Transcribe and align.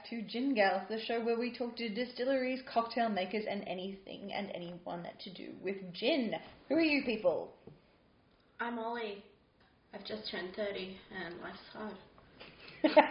back 0.00 0.08
to 0.10 0.22
Gin 0.22 0.54
Gals, 0.54 0.82
the 0.88 0.98
show 1.06 1.22
where 1.24 1.38
we 1.38 1.52
talk 1.56 1.76
to 1.76 1.88
distilleries, 1.88 2.60
cocktail 2.72 3.08
makers, 3.08 3.44
and 3.50 3.62
anything 3.66 4.32
and 4.32 4.50
anyone 4.54 5.06
to 5.22 5.30
do 5.30 5.52
with 5.62 5.76
gin. 5.92 6.34
Who 6.68 6.76
are 6.76 6.80
you 6.80 7.02
people? 7.04 7.52
I'm 8.60 8.78
Ollie. 8.78 9.22
I've 9.92 10.04
just 10.04 10.30
turned 10.30 10.54
30 10.56 10.96
and 11.24 11.34
life's 11.42 11.58
hard. 11.72 11.94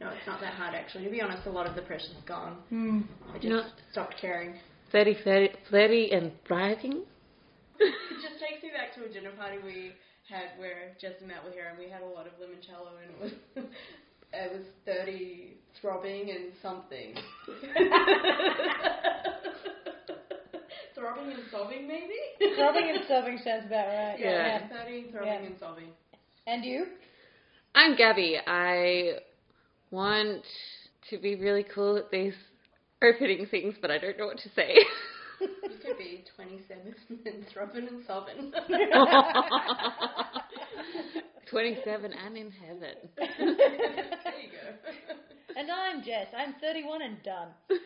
no, 0.00 0.08
it's 0.08 0.26
not 0.26 0.40
that 0.40 0.54
hard 0.54 0.74
actually. 0.74 1.04
To 1.04 1.10
be 1.10 1.20
honest, 1.20 1.46
a 1.46 1.50
lot 1.50 1.66
of 1.66 1.74
the 1.74 1.82
pressure's 1.82 2.16
gone. 2.26 2.56
Hmm. 2.70 3.00
I 3.34 3.38
just 3.38 3.48
No. 3.48 3.62
stopped 3.90 4.14
caring. 4.20 4.54
30, 4.92 5.16
30, 5.24 5.48
30 5.70 6.12
and 6.12 6.32
thriving. 6.46 7.02
It 7.80 8.22
just 8.22 8.40
takes 8.40 8.62
me 8.62 8.70
back 8.74 8.94
to 8.94 9.04
a 9.04 9.12
dinner 9.12 9.32
party 9.36 9.56
we 9.64 9.92
had 10.30 10.58
where 10.58 10.94
Jess 11.00 11.14
and 11.18 11.28
Matt 11.28 11.44
were 11.44 11.50
here 11.50 11.68
and 11.68 11.78
we 11.78 11.90
had 11.90 12.02
a 12.02 12.06
lot 12.06 12.26
of 12.26 12.32
limoncello 12.40 12.92
and 13.02 13.10
it 13.10 13.18
was 13.56 13.64
it 14.32 14.52
was 14.52 14.62
30 14.86 15.56
throbbing 15.80 16.30
and 16.30 16.52
something. 16.62 17.14
throbbing 20.94 21.32
and 21.32 21.42
sobbing 21.50 21.88
maybe? 21.88 22.54
Throbbing 22.56 22.90
and 22.94 23.04
sobbing 23.08 23.38
sounds 23.44 23.66
about 23.66 23.86
right. 23.88 24.16
Yeah, 24.18 24.68
30 24.68 25.10
throbbing 25.10 25.28
Yeah. 25.32 25.42
and 25.46 25.58
sobbing. 25.58 25.88
And 26.46 26.64
you? 26.64 26.86
I'm 27.74 27.96
Gabby. 27.96 28.38
I 28.46 29.18
want 29.90 30.42
to 31.10 31.18
be 31.18 31.34
really 31.36 31.64
cool 31.64 31.96
at 31.96 32.10
these 32.10 32.34
opening 33.02 33.46
things, 33.46 33.74
but 33.80 33.90
I 33.90 33.98
don't 33.98 34.18
know 34.18 34.26
what 34.26 34.38
to 34.38 34.48
say. 34.54 34.76
You 35.40 35.48
could 35.84 35.98
be 35.98 36.24
27 36.36 36.94
and 37.26 37.44
throbbing 37.52 37.88
and 37.88 38.04
sobbing. 38.06 38.52
27 41.52 42.12
and 42.12 42.36
in 42.36 42.50
heaven. 42.50 42.96
there 43.16 43.28
you 44.40 44.48
go. 44.48 45.14
And 45.54 45.70
I'm 45.70 46.02
Jess. 46.02 46.28
I'm 46.36 46.54
31 46.60 47.02
and 47.02 47.22
done. 47.22 47.48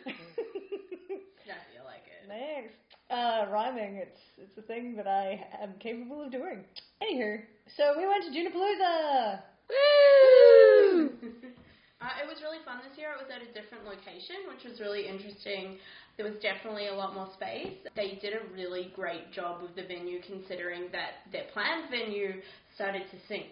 Yeah, 1.47 1.53
I 1.79 1.85
like 1.87 2.03
it. 2.11 2.27
Thanks. 2.27 2.73
Uh, 3.09 3.49
rhyming, 3.49 4.03
it's 4.03 4.19
it's 4.37 4.57
a 4.57 4.61
thing 4.63 4.97
that 4.97 5.07
I 5.07 5.39
am 5.63 5.75
capable 5.79 6.21
of 6.21 6.29
doing. 6.29 6.65
Anywho, 7.01 7.39
so 7.77 7.93
we 7.95 8.05
went 8.05 8.25
to 8.25 8.31
Junipalooza. 8.35 9.39
Woo! 9.71 11.09
Uh, 11.97 12.13
it 12.21 12.29
was 12.29 12.37
really 12.45 12.61
fun 12.61 12.77
this 12.87 12.93
year. 12.93 13.09
It 13.09 13.17
was 13.17 13.33
at 13.33 13.41
a 13.41 13.49
different 13.57 13.81
location, 13.81 14.45
which 14.53 14.61
was 14.61 14.79
really 14.79 15.09
interesting. 15.09 15.81
There 16.15 16.29
was 16.29 16.37
definitely 16.45 16.93
a 16.93 16.93
lot 16.93 17.17
more 17.17 17.25
space. 17.33 17.73
They 17.97 18.21
did 18.21 18.37
a 18.37 18.45
really 18.53 18.93
great 18.93 19.33
job 19.33 19.65
with 19.65 19.73
the 19.73 19.81
venue, 19.81 20.21
considering 20.21 20.93
that 20.93 21.25
their 21.33 21.49
planned 21.57 21.89
venue 21.89 22.37
started 22.77 23.03
to 23.11 23.17
sink 23.27 23.47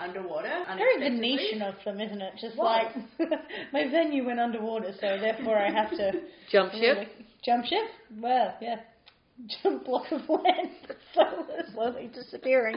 underwater. 0.00 0.62
Very. 0.76 0.98
Venetian 1.10 1.62
of 1.62 1.74
them, 1.84 2.00
isn't 2.00 2.20
it? 2.22 2.34
Just 2.40 2.56
What? 2.56 2.86
like 3.18 3.30
my 3.72 3.90
venue 3.90 4.24
went 4.24 4.38
underwater, 4.40 4.92
so 5.00 5.18
therefore 5.20 5.58
I 5.58 5.70
have 5.70 5.90
to 5.90 6.12
Jump 6.52 6.72
ship. 6.72 7.08
jump 7.44 7.64
ship. 7.66 7.84
Well, 8.20 8.54
yeah, 8.62 8.76
jump 9.62 9.84
block 9.84 10.04
of 10.12 10.28
land 10.28 10.70
that's 10.86 11.00
slowly, 11.12 11.62
slowly 11.74 12.10
disappearing. 12.14 12.76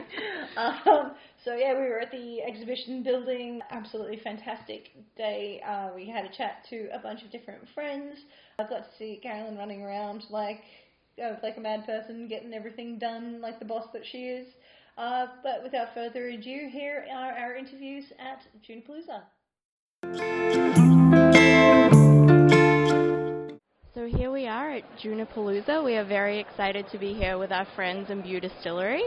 Um, 0.56 1.12
so 1.44 1.54
yeah, 1.54 1.74
we 1.74 1.86
were 1.88 2.00
at 2.00 2.10
the 2.10 2.42
exhibition 2.42 3.04
building. 3.04 3.60
Absolutely 3.70 4.18
fantastic 4.24 4.88
day. 5.16 5.60
Uh, 5.66 5.90
we 5.94 6.08
had 6.08 6.24
a 6.24 6.36
chat 6.36 6.64
to 6.70 6.88
a 6.92 6.98
bunch 6.98 7.22
of 7.22 7.30
different 7.30 7.62
friends. 7.74 8.16
I 8.58 8.64
got 8.64 8.78
to 8.90 8.90
see 8.98 9.20
Carolyn 9.22 9.56
running 9.56 9.82
around 9.82 10.24
like 10.30 10.60
uh, 11.24 11.34
like 11.44 11.56
a 11.58 11.60
mad 11.60 11.86
person, 11.86 12.26
getting 12.28 12.52
everything 12.54 12.98
done 12.98 13.40
like 13.40 13.60
the 13.60 13.64
boss 13.66 13.86
that 13.92 14.02
she 14.10 14.18
is. 14.26 14.48
Uh, 14.96 15.26
but 15.42 15.62
without 15.62 15.88
further 15.92 16.28
ado, 16.28 16.68
here 16.70 17.04
are 17.12 17.32
our 17.32 17.56
interviews 17.56 18.04
at 18.18 18.42
Junipalooza. 18.62 19.22
So 23.92 24.06
here 24.06 24.30
we 24.30 24.46
are 24.46 24.70
at 24.70 24.84
Junipalooza. 25.02 25.84
We 25.84 25.96
are 25.96 26.04
very 26.04 26.38
excited 26.38 26.86
to 26.92 26.98
be 26.98 27.12
here 27.12 27.38
with 27.38 27.50
our 27.50 27.66
friends 27.74 28.10
in 28.10 28.22
Bew 28.22 28.38
Distillery. 28.40 29.02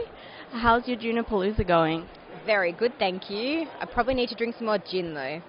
How's 0.52 0.86
your 0.86 0.98
Junipalooza 0.98 1.66
going? 1.66 2.06
Very 2.44 2.72
good, 2.72 2.92
thank 2.98 3.30
you. 3.30 3.66
I 3.80 3.86
probably 3.86 4.14
need 4.14 4.28
to 4.28 4.34
drink 4.34 4.56
some 4.58 4.66
more 4.66 4.78
gin 4.78 5.14
though. 5.14 5.40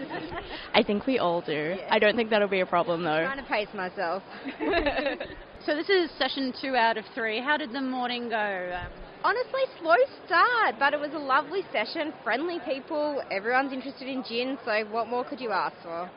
I 0.74 0.82
think 0.82 1.06
we 1.06 1.18
all 1.18 1.42
do. 1.42 1.76
I 1.90 1.98
don't 1.98 2.16
think 2.16 2.30
that'll 2.30 2.48
be 2.48 2.60
a 2.60 2.66
problem 2.66 3.04
though. 3.04 3.10
I'm 3.10 3.38
Trying 3.38 3.44
to 3.44 3.50
pace 3.50 3.74
myself. 3.74 4.22
So 5.66 5.74
this 5.74 5.88
is 5.88 6.10
session 6.18 6.54
two 6.62 6.76
out 6.76 6.96
of 6.96 7.04
three. 7.14 7.40
How 7.40 7.56
did 7.56 7.72
the 7.72 7.80
morning 7.80 8.28
go? 8.28 8.36
Um, 8.74 8.92
Honestly, 9.24 9.60
slow 9.80 9.96
start, 10.24 10.76
but 10.78 10.94
it 10.94 11.00
was 11.00 11.10
a 11.12 11.18
lovely 11.18 11.62
session. 11.72 12.12
Friendly 12.22 12.60
people, 12.64 13.20
everyone's 13.32 13.72
interested 13.72 14.06
in 14.06 14.22
gin, 14.22 14.56
so 14.64 14.84
what 14.90 15.08
more 15.08 15.24
could 15.24 15.40
you 15.40 15.50
ask 15.50 15.74
for? 15.82 16.08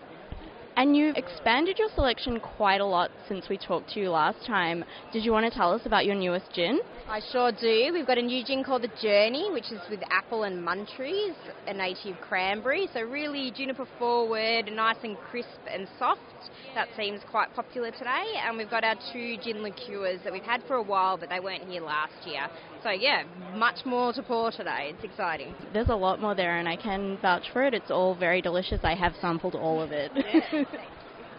And 0.78 0.96
you've 0.96 1.18
expanded 1.18 1.79
your 1.79 1.90
selection 1.96 2.40
quite 2.40 2.79
a 2.79 2.85
lot 2.85 3.09
since 3.28 3.50
we 3.50 3.57
talked 3.57 3.90
to 3.94 4.00
you 4.00 4.09
last 4.12 4.46
time. 4.46 4.85
Did 5.12 5.25
you 5.25 5.31
want 5.31 5.52
to 5.52 5.58
tell 5.58 5.73
us 5.73 5.81
about 5.85 6.06
your 6.06 6.16
newest 6.16 6.53
gin? 6.53 6.79
I 7.09 7.19
sure 7.31 7.52
do. 7.52 7.91
We've 7.91 8.08
got 8.08 8.18
a 8.18 8.22
new 8.22 8.46
gin 8.46 8.63
called 8.63 8.84
the 8.84 8.91
Journey, 9.02 9.50
which 9.52 9.72
is 9.72 9.81
with 9.90 10.00
apple 10.12 10.44
and 10.44 10.63
muntries, 10.63 11.34
a 11.68 11.73
native 11.73 12.22
cranberry. 12.22 12.88
So 12.94 13.02
really 13.02 13.52
juniper 13.52 13.88
forward, 14.00 14.72
nice 14.72 14.97
and 15.03 15.18
crisp 15.18 15.59
and 15.69 15.88
soft. 16.00 16.41
That 16.75 16.88
seems 16.97 17.22
quite 17.29 17.53
popular 17.53 17.91
today. 17.91 18.24
And 18.46 18.57
we've 18.57 18.69
got 18.69 18.84
our 18.84 18.96
two 19.13 19.38
gin 19.44 19.63
liqueurs 19.63 20.19
that 20.24 20.31
we've 20.31 20.44
had 20.44 20.63
for 20.68 20.75
a 20.75 20.81
while, 20.81 21.18
but 21.18 21.29
they 21.29 21.40
weren't 21.40 21.63
here 21.69 21.81
last 21.81 22.13
year. 22.25 22.47
So 22.84 22.90
yeah, 22.90 23.24
much 23.56 23.85
more 23.85 24.13
to 24.13 24.24
pour 24.24 24.52
today. 24.52 24.94
It's 24.94 25.03
exciting. 25.03 25.53
There's 25.74 25.90
a 25.90 25.96
lot 25.96 26.22
more 26.22 26.35
there, 26.35 26.57
and 26.57 26.68
I 26.68 26.75
can 26.75 27.18
vouch 27.22 27.46
for 27.53 27.63
it. 27.63 27.74
It's 27.74 27.91
all 27.91 28.16
very 28.16 28.41
delicious. 28.41 28.79
I 28.84 28.96
have 28.96 29.13
sampled 29.22 29.56
all 29.56 29.81
of 29.81 29.91
it. 29.91 30.12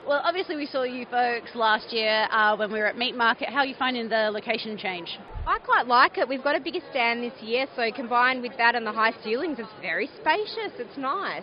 well, 0.07 0.21
obviously 0.25 0.57
we 0.57 0.67
saw 0.67 0.83
you 0.83 1.07
folks 1.07 1.51
last 1.55 1.93
year 1.93 2.29
uh, 2.31 2.57
when 2.57 2.73
we 2.73 2.79
were 2.79 2.87
at 2.87 2.97
Meat 2.97 3.17
Market. 3.17 3.49
How 3.49 3.61
are 3.61 3.67
you 3.67 3.75
finding 3.79 4.09
the 4.09 4.31
location 4.31 4.77
change? 4.79 5.19
I 5.47 5.59
quite 5.59 5.87
like 5.87 6.19
it. 6.19 6.29
We've 6.29 6.43
got 6.43 6.55
a 6.55 6.61
bigger 6.61 6.81
stand 6.91 7.23
this 7.23 7.43
year, 7.43 7.67
so 7.75 7.91
combined 7.91 8.43
with 8.43 8.57
that 8.59 8.77
and 8.77 8.87
the 8.87 8.93
high 8.93 9.13
ceilings, 9.25 9.59
it's 9.59 9.69
very 9.81 10.09
spacious. 10.21 10.73
It's 10.79 10.97
nice. 10.97 11.43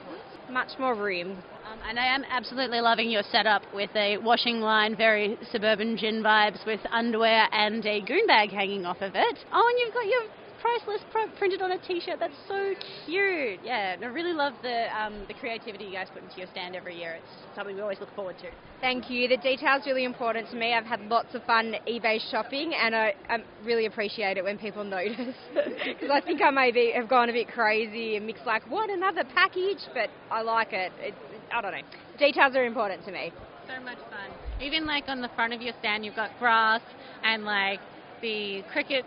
Much 0.51 0.79
more 0.79 0.95
room. 0.95 1.31
Um, 1.71 1.79
and 1.87 1.99
I 1.99 2.05
am 2.05 2.23
absolutely 2.31 2.81
loving 2.81 3.09
your 3.09 3.21
setup 3.31 3.61
with 3.73 3.89
a 3.95 4.17
washing 4.17 4.61
line, 4.61 4.95
very 4.95 5.37
suburban 5.51 5.95
gin 5.95 6.23
vibes 6.23 6.65
with 6.65 6.79
underwear 6.91 7.47
and 7.51 7.85
a 7.85 8.01
goon 8.01 8.25
bag 8.25 8.49
hanging 8.49 8.85
off 8.85 8.99
of 9.01 9.13
it. 9.13 9.39
Oh, 9.53 9.69
and 9.69 9.79
you've 9.79 9.93
got 9.93 10.05
your 10.05 10.38
price 10.61 10.81
list 10.87 11.05
pr- 11.11 11.31
printed 11.37 11.61
on 11.61 11.71
a 11.71 11.77
t-shirt. 11.79 12.19
That's 12.19 12.33
so 12.47 12.73
cute. 13.05 13.59
Yeah, 13.63 13.93
and 13.93 14.03
I 14.03 14.07
really 14.07 14.33
love 14.33 14.53
the 14.61 14.87
um, 14.95 15.25
the 15.27 15.33
creativity 15.33 15.85
you 15.85 15.93
guys 15.93 16.07
put 16.13 16.23
into 16.23 16.37
your 16.37 16.47
stand 16.51 16.75
every 16.75 16.97
year. 16.97 17.15
It's 17.15 17.55
something 17.55 17.75
we 17.75 17.81
always 17.81 17.99
look 17.99 18.13
forward 18.15 18.37
to. 18.39 18.47
Thank 18.81 19.09
you. 19.09 19.27
The 19.27 19.37
detail's 19.37 19.85
really 19.85 20.05
important 20.05 20.49
to 20.51 20.55
me. 20.55 20.73
I've 20.73 20.85
had 20.85 21.01
lots 21.01 21.35
of 21.35 21.43
fun 21.43 21.75
eBay 21.87 22.19
shopping, 22.31 22.73
and 22.73 22.95
I, 22.95 23.13
I 23.27 23.37
really 23.65 23.85
appreciate 23.85 24.37
it 24.37 24.43
when 24.43 24.57
people 24.57 24.83
notice. 24.99 25.35
Because 25.89 26.11
I 26.11 26.21
think 26.21 26.41
I 26.41 26.49
maybe 26.49 26.91
have 26.95 27.09
gone 27.09 27.29
a 27.29 27.33
bit 27.33 27.47
crazy 27.47 28.15
and 28.15 28.25
mixed 28.25 28.45
like, 28.45 28.69
what, 28.69 28.89
another 28.89 29.23
package? 29.33 29.79
But 29.93 30.09
I 30.31 30.41
like 30.41 30.71
it. 30.71 30.91
It's, 30.99 31.17
I 31.51 31.61
don't 31.61 31.71
know. 31.71 31.81
Details 32.17 32.55
are 32.55 32.65
important 32.65 33.03
to 33.05 33.11
me. 33.11 33.31
So 33.67 33.83
much 33.83 33.97
fun. 33.97 34.29
Even 34.61 34.85
like 34.85 35.05
on 35.07 35.21
the 35.21 35.29
front 35.35 35.53
of 35.53 35.61
your 35.61 35.73
stand, 35.79 36.05
you've 36.05 36.15
got 36.15 36.37
grass 36.39 36.81
and 37.23 37.43
like 37.43 37.79
the 38.21 38.61
cricket 38.71 39.05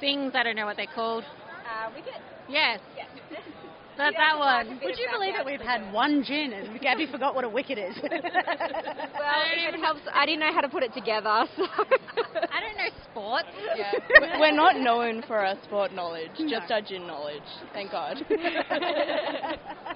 things. 0.00 0.32
I 0.34 0.42
don't 0.42 0.56
know 0.56 0.66
what 0.66 0.76
they're 0.76 0.86
called. 0.94 1.24
Uh, 1.24 1.90
we 1.94 2.02
get. 2.02 2.20
Yes. 2.48 2.80
That, 3.98 4.14
that 4.14 4.30
just 4.30 4.38
like 4.38 4.66
a 4.66 4.68
one. 4.68 4.80
Would 4.84 4.96
you 4.96 5.08
believe 5.10 5.34
that 5.34 5.44
we've 5.44 5.60
had 5.60 5.92
one 5.92 6.22
gin 6.22 6.52
and 6.52 6.80
Gabby 6.80 7.08
forgot 7.10 7.34
what 7.34 7.42
a 7.42 7.48
wicket 7.48 7.78
is? 7.78 7.96
Well, 9.18 9.42
if 9.52 9.74
it 9.74 9.80
helps, 9.80 10.00
I 10.14 10.24
didn't 10.24 10.40
know 10.40 10.52
how 10.54 10.60
to 10.60 10.68
put 10.68 10.82
it 10.82 10.94
together, 10.94 11.44
so. 11.56 11.64
I 11.66 12.60
don't 12.60 12.76
know 12.78 12.88
sports. 13.10 13.48
Yeah. 13.76 13.92
We're 14.38 14.54
not 14.54 14.76
known 14.76 15.22
for 15.26 15.38
our 15.38 15.56
sport 15.64 15.92
knowledge, 15.92 16.30
just 16.48 16.70
our 16.70 16.80
gin 16.80 17.06
knowledge. 17.06 17.42
Thank 17.72 17.90
God. 17.90 18.16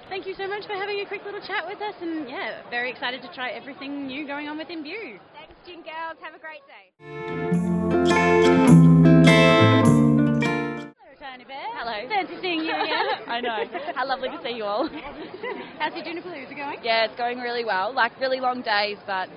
Thank 0.09 0.27
you 0.27 0.35
so 0.37 0.49
much 0.49 0.67
for 0.67 0.75
having 0.75 1.01
a 1.01 1.07
quick 1.07 1.25
little 1.25 1.41
chat 1.41 1.65
with 1.67 1.81
us, 1.81 1.95
and 2.03 2.29
yeah, 2.29 2.69
very 2.69 2.91
excited 2.91 3.23
to 3.23 3.33
try 3.33 3.51
everything 3.51 4.07
new 4.07 4.27
going 4.27 4.49
on 4.49 4.59
within 4.59 4.83
View. 4.83 5.19
Thanks, 5.33 5.55
Gin 5.65 5.77
Girls. 5.77 6.19
Have 6.21 6.35
a 6.35 6.41
great 6.41 6.63
day. 6.67 7.72
Hello, 11.23 11.31
Tiny 11.31 11.45
Bear. 11.45 11.71
Hello. 11.79 12.09
Fancy 12.09 12.35
seeing 12.41 12.61
you 12.65 12.75
again. 12.75 13.07
I 13.29 13.41
know. 13.41 13.63
How 13.95 14.09
lovely 14.09 14.29
to 14.29 14.41
see 14.43 14.57
you 14.57 14.65
all. 14.65 14.89
How's 15.79 15.95
your 15.95 16.05
Junipalooza 16.05 16.57
going? 16.57 16.79
Yeah, 16.83 17.05
it's 17.05 17.17
going 17.17 17.39
really 17.39 17.65
well. 17.65 17.95
Like 17.95 18.19
really 18.21 18.41
long 18.41 18.63
days, 18.63 18.97
but 19.07 19.29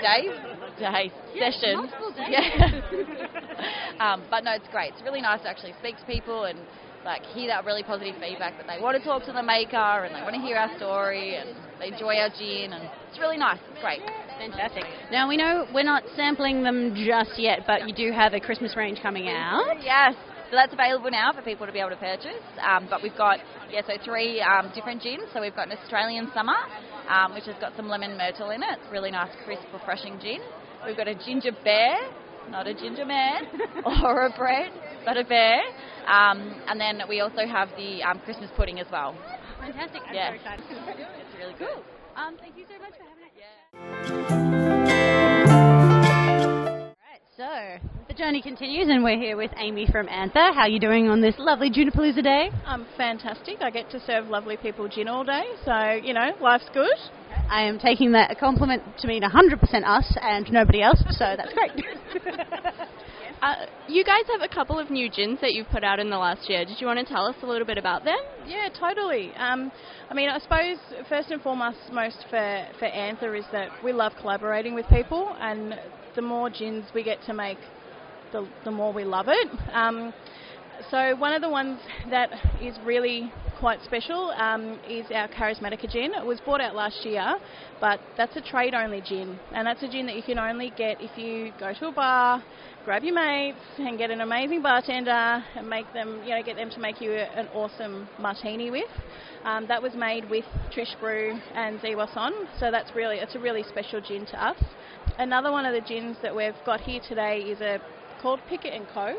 days, 0.00 0.30
Day. 0.78 1.10
sessions. 1.38 1.90
multiple 1.90 2.14
days. 2.14 2.30
Yeah. 2.30 3.98
um, 4.14 4.22
but 4.30 4.44
no, 4.44 4.52
it's 4.52 4.68
great. 4.70 4.92
It's 4.94 5.02
really 5.02 5.20
nice 5.20 5.42
to 5.42 5.48
actually 5.48 5.74
speak 5.80 5.96
to 5.98 6.04
people 6.06 6.44
and 6.44 6.58
like 7.04 7.22
hear 7.34 7.48
that 7.48 7.64
really 7.64 7.82
positive 7.82 8.14
feedback 8.20 8.56
that 8.56 8.66
they 8.68 8.80
want 8.80 8.96
to 8.96 9.02
talk 9.02 9.24
to 9.24 9.32
the 9.32 9.42
maker 9.42 10.06
and 10.06 10.14
they 10.14 10.22
want 10.22 10.36
to 10.36 10.40
hear 10.40 10.56
our 10.56 10.70
story 10.76 11.34
and 11.34 11.50
they 11.80 11.88
enjoy 11.88 12.14
our 12.14 12.30
gin 12.30 12.72
and 12.72 12.88
it's 13.10 13.18
really 13.18 13.38
nice. 13.38 13.58
It's 13.72 13.80
great. 13.80 14.00
Fantastic. 14.38 14.84
Now 15.10 15.28
we 15.28 15.36
know 15.36 15.66
we're 15.74 15.82
not 15.82 16.04
sampling 16.14 16.62
them 16.62 16.94
just 16.94 17.38
yet, 17.38 17.66
but 17.66 17.88
you 17.88 17.94
do 17.94 18.12
have 18.12 18.34
a 18.34 18.40
Christmas 18.40 18.76
range 18.76 19.00
coming 19.02 19.28
out. 19.28 19.82
Yes, 19.82 20.14
So 20.50 20.56
that's 20.56 20.72
available 20.72 21.10
now 21.10 21.32
for 21.32 21.42
people 21.42 21.66
to 21.66 21.72
be 21.72 21.80
able 21.80 21.90
to 21.90 21.96
purchase. 21.96 22.42
Um, 22.62 22.86
but 22.90 23.02
we've 23.02 23.16
got, 23.16 23.38
yeah, 23.70 23.80
so 23.86 23.94
three 24.04 24.40
um, 24.40 24.70
different 24.74 25.02
gins. 25.02 25.24
So 25.32 25.40
we've 25.40 25.54
got 25.54 25.68
an 25.68 25.76
Australian 25.78 26.30
Summer, 26.34 26.56
um, 27.08 27.34
which 27.34 27.44
has 27.44 27.56
got 27.60 27.72
some 27.76 27.88
lemon 27.88 28.16
myrtle 28.16 28.50
in 28.50 28.62
it. 28.62 28.78
It's 28.80 28.92
really 28.92 29.10
nice, 29.10 29.30
crisp, 29.44 29.64
refreshing 29.72 30.18
gin. 30.20 30.40
We've 30.86 30.96
got 30.96 31.08
a 31.08 31.14
ginger 31.14 31.52
bear, 31.64 31.96
not 32.50 32.66
a 32.66 32.74
ginger 32.74 33.06
man 33.06 33.44
or 33.86 34.26
a 34.26 34.30
bread, 34.36 34.70
but 35.04 35.16
a 35.16 35.24
bear. 35.24 35.60
Um, 36.06 36.60
and 36.68 36.78
then 36.78 37.00
we 37.08 37.20
also 37.20 37.46
have 37.46 37.70
the 37.76 38.02
um, 38.02 38.20
Christmas 38.20 38.50
pudding 38.56 38.78
as 38.80 38.86
well. 38.92 39.16
Fantastic. 39.60 40.02
I'm 40.06 40.14
Yeah. 40.14 40.30
so 40.30 40.34
excited. 40.36 40.64
It's 41.24 41.38
really 41.38 41.54
cool. 41.58 41.82
Um, 42.16 42.36
thank 42.38 42.56
you 42.56 42.64
so 42.68 42.78
much 42.78 42.92
for 42.98 43.04
having 43.08 43.24
us. 43.24 44.64
Right, 47.00 47.22
so 47.36 47.88
the 48.14 48.22
journey 48.22 48.42
continues, 48.42 48.88
and 48.88 49.02
we're 49.02 49.18
here 49.18 49.36
with 49.36 49.50
Amy 49.56 49.86
from 49.90 50.08
Anther. 50.08 50.52
How 50.52 50.62
are 50.62 50.68
you 50.68 50.78
doing 50.78 51.08
on 51.08 51.20
this 51.20 51.34
lovely 51.38 51.70
Junipalooza 51.70 52.22
day? 52.22 52.50
I'm 52.64 52.86
fantastic. 52.96 53.56
I 53.60 53.70
get 53.70 53.90
to 53.90 54.00
serve 54.00 54.28
lovely 54.28 54.56
people 54.56 54.88
gin 54.88 55.08
all 55.08 55.24
day, 55.24 55.42
so 55.64 55.92
you 56.02 56.14
know, 56.14 56.30
life's 56.40 56.68
good. 56.72 56.94
I 57.50 57.62
am 57.62 57.78
taking 57.78 58.12
that 58.12 58.30
a 58.30 58.34
compliment 58.36 58.82
to 58.98 59.08
mean 59.08 59.22
100% 59.22 59.84
us 59.84 60.16
and 60.22 60.52
nobody 60.52 60.82
else, 60.82 61.02
so 61.10 61.34
that's 61.36 61.52
great. 61.54 61.72
Uh, 63.42 63.66
you 63.88 64.02
guys 64.04 64.22
have 64.32 64.40
a 64.40 64.48
couple 64.48 64.78
of 64.78 64.88
new 64.88 65.10
gins 65.10 65.38
that 65.42 65.52
you've 65.52 65.68
put 65.68 65.84
out 65.84 65.98
in 65.98 66.08
the 66.08 66.16
last 66.16 66.48
year. 66.48 66.64
Did 66.64 66.80
you 66.80 66.86
want 66.86 66.98
to 66.98 67.04
tell 67.04 67.26
us 67.26 67.34
a 67.42 67.46
little 67.46 67.66
bit 67.66 67.76
about 67.76 68.02
them? 68.02 68.16
Yeah, 68.46 68.70
totally. 68.80 69.34
Um, 69.34 69.70
I 70.08 70.14
mean, 70.14 70.30
I 70.30 70.38
suppose 70.38 70.78
first 71.10 71.30
and 71.30 71.42
foremost, 71.42 71.76
most 71.92 72.24
for 72.30 72.66
for 72.78 72.86
Anther 72.86 73.34
is 73.34 73.44
that 73.52 73.68
we 73.84 73.92
love 73.92 74.12
collaborating 74.18 74.74
with 74.74 74.86
people, 74.88 75.36
and 75.38 75.74
the 76.14 76.22
more 76.22 76.48
gins 76.48 76.86
we 76.94 77.02
get 77.02 77.18
to 77.26 77.34
make, 77.34 77.58
the 78.34 78.46
the 78.64 78.70
more 78.70 78.92
we 78.92 79.04
love 79.04 79.26
it. 79.28 79.48
Um, 79.72 80.12
so 80.90 81.14
one 81.16 81.32
of 81.32 81.40
the 81.40 81.48
ones 81.48 81.78
that 82.10 82.30
is 82.60 82.76
really 82.84 83.32
quite 83.60 83.80
special 83.84 84.30
um, 84.36 84.80
is 84.88 85.06
our 85.14 85.28
Charismatica 85.28 85.88
gin. 85.88 86.12
It 86.12 86.26
was 86.26 86.40
brought 86.40 86.60
out 86.60 86.74
last 86.74 87.06
year, 87.06 87.36
but 87.80 88.00
that's 88.16 88.34
a 88.34 88.40
trade-only 88.40 89.00
gin, 89.00 89.38
and 89.54 89.64
that's 89.64 89.82
a 89.84 89.88
gin 89.88 90.06
that 90.06 90.16
you 90.16 90.22
can 90.22 90.38
only 90.38 90.72
get 90.76 91.00
if 91.00 91.16
you 91.16 91.52
go 91.60 91.72
to 91.78 91.86
a 91.86 91.92
bar, 91.92 92.42
grab 92.84 93.04
your 93.04 93.14
mates, 93.14 93.56
and 93.78 93.96
get 93.96 94.10
an 94.10 94.20
amazing 94.20 94.62
bartender 94.62 95.44
and 95.56 95.70
make 95.70 95.90
them, 95.94 96.20
you 96.24 96.30
know, 96.30 96.42
get 96.42 96.56
them 96.56 96.70
to 96.70 96.80
make 96.80 97.00
you 97.00 97.12
an 97.12 97.46
awesome 97.54 98.08
martini 98.18 98.70
with. 98.72 98.90
Um, 99.44 99.66
that 99.68 99.80
was 99.80 99.94
made 99.94 100.28
with 100.28 100.44
Trish 100.74 100.98
Brew 100.98 101.38
and 101.54 101.78
Ziwa 101.80 102.12
Son, 102.12 102.32
so 102.58 102.72
that's 102.72 102.92
really 102.96 103.18
it's 103.18 103.36
a 103.36 103.38
really 103.38 103.62
special 103.62 104.00
gin 104.00 104.26
to 104.26 104.44
us. 104.44 104.56
Another 105.18 105.52
one 105.52 105.64
of 105.66 105.72
the 105.72 105.86
gins 105.86 106.16
that 106.22 106.34
we've 106.34 106.54
got 106.66 106.80
here 106.80 107.00
today 107.08 107.38
is 107.38 107.60
a 107.60 107.78
called 108.24 108.40
Pickett 108.48 108.72
and 108.72 108.86
Co. 108.94 109.12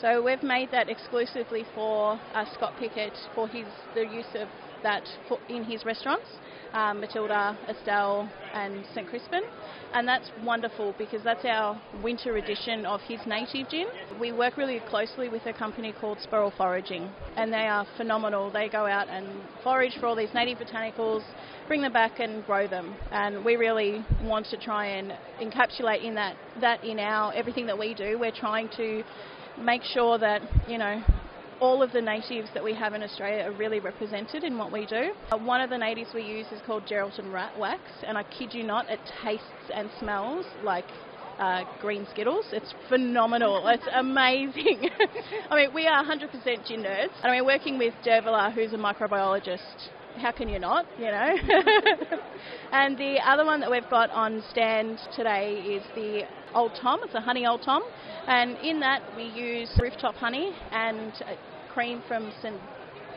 So 0.00 0.20
we've 0.24 0.42
made 0.42 0.72
that 0.72 0.90
exclusively 0.90 1.64
for 1.72 2.18
uh, 2.34 2.44
Scott 2.54 2.72
Pickett 2.80 3.16
for 3.32 3.46
his 3.46 3.64
the 3.94 4.00
use 4.00 4.26
of 4.34 4.48
that 4.82 5.04
for, 5.28 5.38
in 5.48 5.62
his 5.62 5.84
restaurants, 5.84 6.26
um, 6.72 7.00
Matilda, 7.00 7.56
Estelle, 7.68 8.30
and 8.54 8.84
St 8.94 9.08
Crispin, 9.08 9.42
and 9.92 10.06
that's 10.06 10.30
wonderful 10.44 10.94
because 10.98 11.22
that's 11.24 11.44
our 11.44 11.80
winter 12.02 12.36
edition 12.36 12.86
of 12.86 13.00
his 13.02 13.20
native 13.26 13.68
gin. 13.68 13.86
We 14.20 14.32
work 14.32 14.56
really 14.56 14.80
closely 14.88 15.28
with 15.28 15.46
a 15.46 15.52
company 15.52 15.94
called 15.98 16.18
Sparrow 16.20 16.52
Foraging, 16.56 17.10
and 17.36 17.52
they 17.52 17.66
are 17.66 17.86
phenomenal. 17.96 18.50
They 18.50 18.68
go 18.68 18.86
out 18.86 19.08
and 19.08 19.26
forage 19.62 19.96
for 19.98 20.06
all 20.06 20.16
these 20.16 20.32
native 20.34 20.58
botanicals, 20.58 21.22
bring 21.66 21.82
them 21.82 21.92
back 21.92 22.20
and 22.20 22.44
grow 22.44 22.66
them, 22.66 22.94
and 23.10 23.44
we 23.44 23.56
really 23.56 24.04
want 24.22 24.46
to 24.46 24.56
try 24.56 24.86
and 24.86 25.12
encapsulate 25.40 26.04
in 26.04 26.14
that 26.14 26.36
that 26.60 26.84
in 26.84 26.98
our 26.98 27.32
everything 27.34 27.66
that 27.66 27.78
we 27.78 27.94
do. 27.94 28.18
We're 28.18 28.32
trying 28.32 28.68
to 28.76 29.02
make 29.60 29.82
sure 29.82 30.18
that 30.18 30.42
you 30.68 30.78
know 30.78 31.02
all 31.60 31.82
of 31.82 31.92
the 31.92 32.00
natives 32.00 32.48
that 32.54 32.64
we 32.64 32.74
have 32.74 32.94
in 32.94 33.02
Australia 33.02 33.44
are 33.44 33.52
really 33.52 33.80
represented 33.80 34.44
in 34.44 34.56
what 34.56 34.72
we 34.72 34.86
do. 34.86 35.12
Uh, 35.30 35.38
one 35.38 35.60
of 35.60 35.70
the 35.70 35.78
natives 35.78 36.10
we 36.14 36.22
use 36.22 36.46
is 36.52 36.60
called 36.66 36.86
Geraldton 36.86 37.32
Rat 37.32 37.56
Wax, 37.58 37.82
and 38.06 38.16
I 38.16 38.22
kid 38.24 38.54
you 38.54 38.64
not, 38.64 38.88
it 38.88 39.00
tastes 39.22 39.44
and 39.74 39.90
smells 39.98 40.46
like 40.64 40.86
uh, 41.38 41.64
green 41.80 42.06
Skittles. 42.10 42.46
It's 42.52 42.74
phenomenal. 42.88 43.66
It's 43.70 43.86
amazing. 43.94 44.90
I 45.50 45.56
mean, 45.56 45.74
we 45.74 45.86
are 45.86 46.04
100% 46.04 46.66
gin 46.66 46.82
nerds. 46.82 47.10
I 47.22 47.30
mean, 47.30 47.44
working 47.44 47.78
with 47.78 47.94
Dervilla, 48.04 48.52
who's 48.52 48.72
a 48.72 48.76
microbiologist. 48.76 49.88
How 50.16 50.32
can 50.32 50.48
you 50.48 50.58
not, 50.58 50.86
you 50.98 51.06
know? 51.06 51.34
and 52.72 52.98
the 52.98 53.18
other 53.24 53.44
one 53.44 53.60
that 53.60 53.70
we've 53.70 53.88
got 53.88 54.10
on 54.10 54.42
stand 54.50 54.98
today 55.14 55.54
is 55.54 55.82
the 55.94 56.22
Old 56.52 56.72
Tom. 56.80 57.00
It's 57.04 57.14
a 57.14 57.20
honey 57.20 57.46
Old 57.46 57.62
Tom. 57.62 57.82
And 58.26 58.58
in 58.58 58.80
that, 58.80 59.02
we 59.16 59.24
use 59.24 59.70
rooftop 59.80 60.16
honey 60.16 60.52
and 60.72 61.12
uh, 61.26 61.34
cream 61.72 62.02
from 62.06 62.32
St. 62.42 62.56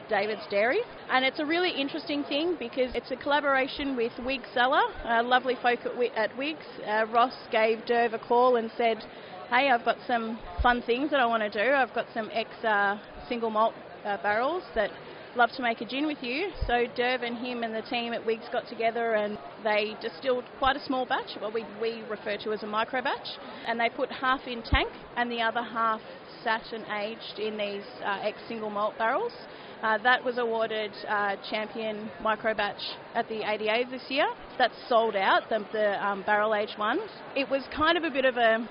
David's 0.09 0.45
Dairy. 0.49 0.81
And 1.09 1.25
it's 1.25 1.39
a 1.39 1.45
really 1.45 1.71
interesting 1.71 2.23
thing 2.23 2.55
because 2.59 2.93
it's 2.93 3.11
a 3.11 3.15
collaboration 3.15 3.95
with 3.95 4.11
Wig 4.25 4.41
Cellar, 4.53 4.81
uh, 5.05 5.23
lovely 5.23 5.55
folk 5.61 5.79
at, 5.79 5.93
Wi- 5.93 6.13
at 6.15 6.35
Wigs. 6.37 6.65
Uh, 6.87 7.05
Ross 7.11 7.33
gave 7.51 7.79
Derv 7.85 8.13
a 8.13 8.19
call 8.19 8.57
and 8.57 8.69
said, 8.77 9.03
Hey, 9.49 9.69
I've 9.69 9.85
got 9.85 9.97
some 10.07 10.39
fun 10.61 10.81
things 10.81 11.11
that 11.11 11.19
I 11.19 11.25
want 11.25 11.43
to 11.43 11.49
do. 11.49 11.71
I've 11.73 11.93
got 11.93 12.07
some 12.13 12.29
ex 12.33 12.49
uh, 12.63 12.97
single 13.27 13.49
malt 13.49 13.73
uh, 14.05 14.17
barrels 14.21 14.63
that 14.75 14.89
love 15.35 15.49
to 15.55 15.61
make 15.61 15.81
a 15.81 15.85
gin 15.85 16.05
with 16.05 16.21
you. 16.21 16.49
So 16.67 16.85
Derv 16.95 17.23
and 17.23 17.37
him 17.37 17.63
and 17.63 17.73
the 17.73 17.81
team 17.81 18.13
at 18.13 18.25
Wigs 18.25 18.45
got 18.51 18.67
together 18.67 19.13
and 19.13 19.37
they 19.63 19.95
distilled 20.01 20.43
quite 20.59 20.75
a 20.75 20.85
small 20.85 21.05
batch, 21.05 21.35
what 21.39 21.53
we, 21.53 21.65
we 21.81 22.03
refer 22.09 22.37
to 22.37 22.53
as 22.53 22.63
a 22.63 22.67
micro 22.67 23.01
batch, 23.01 23.27
and 23.67 23.79
they 23.79 23.89
put 23.89 24.11
half 24.11 24.41
in 24.47 24.61
tank 24.61 24.89
and 25.17 25.31
the 25.31 25.41
other 25.41 25.63
half 25.63 26.01
sat 26.43 26.63
and 26.71 26.85
aged 27.01 27.39
in 27.39 27.57
these 27.57 27.83
uh, 28.05 28.19
ex 28.21 28.37
single 28.47 28.69
malt 28.69 28.93
barrels. 28.97 29.33
Uh, 29.81 29.97
that 29.97 30.23
was 30.23 30.37
awarded 30.37 30.91
uh, 31.09 31.35
champion 31.49 32.09
micro 32.21 32.53
batch 32.53 32.81
at 33.15 33.27
the 33.27 33.41
ADA 33.41 33.89
this 33.89 34.03
year. 34.07 34.27
That's 34.57 34.75
sold 34.87 35.15
out, 35.15 35.49
the, 35.49 35.65
the 35.73 36.05
um, 36.05 36.23
barrel 36.25 36.55
aged 36.55 36.77
one. 36.77 36.99
It 37.35 37.49
was 37.49 37.63
kind 37.75 37.97
of 37.97 38.05
a 38.05 38.09
bit 38.09 38.23
of 38.23 38.37
a 38.37 38.67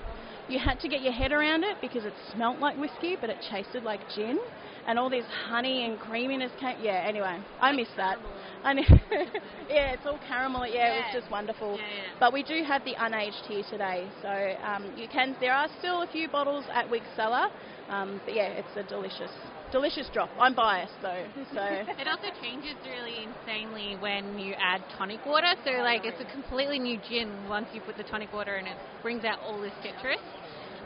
you 0.53 0.59
had 0.59 0.79
to 0.81 0.89
get 0.89 1.01
your 1.01 1.13
head 1.13 1.33
around 1.33 1.65
it 1.65 1.79
because 1.81 2.05
it 2.05 2.13
smelt 2.33 2.59
like 2.61 2.77
whiskey, 2.77 3.17
but 3.19 3.31
it 3.31 3.39
tasted 3.51 3.83
like 3.83 4.01
gin, 4.15 4.39
and 4.87 4.99
all 4.99 5.09
this 5.09 5.25
honey 5.49 5.87
and 5.87 5.99
creaminess 5.99 6.53
came. 6.61 6.77
Yeah, 6.83 7.03
anyway, 7.07 7.39
I 7.61 7.73
miss 7.73 7.89
that. 7.97 8.19
I 8.63 8.75
know. 8.75 8.83
yeah, 9.71 9.93
it's 9.93 10.05
all 10.05 10.19
caramel. 10.29 10.67
Yeah, 10.67 10.93
it 10.93 10.97
was 11.15 11.23
just 11.23 11.31
wonderful. 11.31 11.79
But 12.21 12.33
we 12.33 12.43
do 12.43 12.63
have 12.65 12.85
the 12.85 12.95
unaged 13.01 13.47
here 13.49 13.65
today, 13.71 14.07
so 14.21 14.29
um, 14.65 14.93
you 14.97 15.09
can. 15.09 15.35
There 15.41 15.55
are 15.55 15.69
still 15.79 16.03
a 16.03 16.07
few 16.07 16.29
bottles 16.29 16.65
at 16.73 16.89
Wig 16.91 17.03
Cellar, 17.17 17.47
um, 17.89 18.21
but 18.25 18.35
yeah, 18.35 18.49
it's 18.49 18.77
a 18.77 18.83
delicious, 18.83 19.31
delicious 19.73 20.09
drop. 20.13 20.31
I'm 20.39 20.55
biased 20.55 21.01
though, 21.01 21.25
so. 21.55 21.61
It 22.03 22.09
also 22.09 22.29
changes 22.43 22.75
really 22.85 23.25
insanely 23.25 23.97
when 24.01 24.39
you 24.39 24.55
add 24.61 24.83
tonic 24.99 25.25
water. 25.25 25.55
So 25.65 25.71
like 25.83 26.05
it's 26.05 26.21
a 26.21 26.31
completely 26.33 26.79
new 26.79 26.99
gin 27.09 27.49
once 27.49 27.69
you 27.73 27.81
put 27.81 27.97
the 27.97 28.05
tonic 28.05 28.33
water 28.33 28.57
in. 28.57 28.67
It 28.67 28.77
brings 29.03 29.25
out 29.25 29.39
all 29.41 29.61
this 29.61 29.73
citrus. 29.83 30.19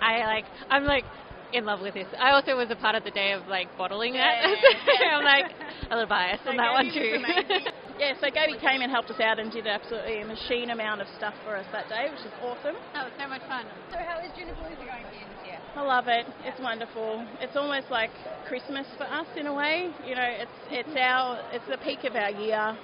I 0.01 0.25
like. 0.27 0.45
I'm 0.71 0.85
like 0.85 1.05
in 1.53 1.65
love 1.65 1.81
with 1.81 1.95
this. 1.95 2.07
I 2.19 2.33
also 2.33 2.57
was 2.57 2.71
a 2.71 2.77
part 2.77 2.95
of 2.95 3.05
the 3.05 3.11
day 3.11 3.33
of 3.33 3.47
like 3.47 3.69
bottling 3.79 4.15
that. 4.15 4.45
I'm 5.13 5.25
like 5.25 5.53
a 5.91 5.95
little 5.95 6.09
biased 6.09 6.47
on 6.47 6.57
that 6.57 6.73
one 6.73 6.91
too. 6.93 7.23
yeah, 7.99 8.13
so 8.21 8.29
Gabby 8.31 8.59
came 8.59 8.83
and 8.83 8.91
helped 8.91 9.11
us 9.11 9.21
out 9.21 9.39
and 9.39 9.51
did 9.51 9.67
absolutely 9.67 10.21
a 10.21 10.27
machine 10.27 10.71
amount 10.71 11.01
of 11.01 11.09
stuff 11.17 11.35
for 11.45 11.57
us 11.57 11.67
that 11.73 11.89
day, 11.89 12.11
which 12.11 12.21
is 12.21 12.35
awesome. 12.43 12.75
That 12.93 13.07
was 13.07 13.15
so 13.19 13.29
much 13.29 13.43
fun. 13.47 13.65
So 13.91 13.99
how 13.99 14.19
is 14.21 14.33
Junipalooza 14.35 14.85
going 14.85 15.07
for 15.07 15.15
you 15.15 15.27
this 15.27 15.43
year? 15.47 15.59
I 15.77 15.83
love 15.83 16.09
it. 16.09 16.27
It's 16.45 16.61
wonderful. 16.61 17.25
It's 17.41 17.57
almost 17.57 17.91
like 17.91 18.11
Christmas 18.49 18.87
for 18.97 19.05
us 19.05 19.27
in 19.37 19.47
a 19.47 19.55
way. 19.55 19.91
You 20.07 20.15
know, 20.15 20.29
it's 20.29 20.59
it's 20.71 20.97
our 20.99 21.41
it's 21.53 21.67
the 21.71 21.79
peak 21.79 22.05
of 22.05 22.17
our 22.17 22.31
year. 22.31 22.77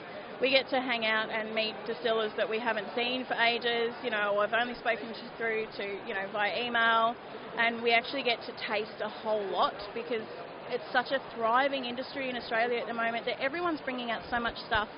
We 0.42 0.50
get 0.50 0.68
to 0.70 0.80
hang 0.80 1.06
out 1.06 1.30
and 1.30 1.54
meet 1.54 1.75
distillers 1.87 2.32
that 2.37 2.50
we 2.50 2.58
haven't 2.58 2.88
seen 2.96 3.25
for 3.26 3.34
ages. 3.34 3.94
You 4.02 4.11
know, 4.11 4.40
I've 4.40 4.52
only 4.52 4.75
spoken 4.75 5.06
to, 5.06 5.37
through 5.38 5.66
to 5.76 5.84
you 6.04 6.14
know 6.14 6.26
via 6.32 6.66
email, 6.66 7.14
and 7.56 7.80
we 7.80 7.92
actually 7.92 8.25
get 8.25 8.40
to 8.46 8.52
taste 8.66 8.99
a 9.04 9.08
whole 9.08 9.46
lot 9.52 9.76
because 9.94 10.26
it's 10.68 10.82
such 10.92 11.12
a 11.12 11.20
thriving 11.37 11.84
industry 11.84 12.28
in 12.28 12.37
Australia 12.37 12.80
at 12.80 12.88
the 12.88 12.94
moment 12.94 13.25
that 13.26 13.40
everyone's 13.40 13.80
bringing 13.82 14.11
out 14.11 14.22
so 14.30 14.40
much 14.40 14.56
stuff 14.66 14.88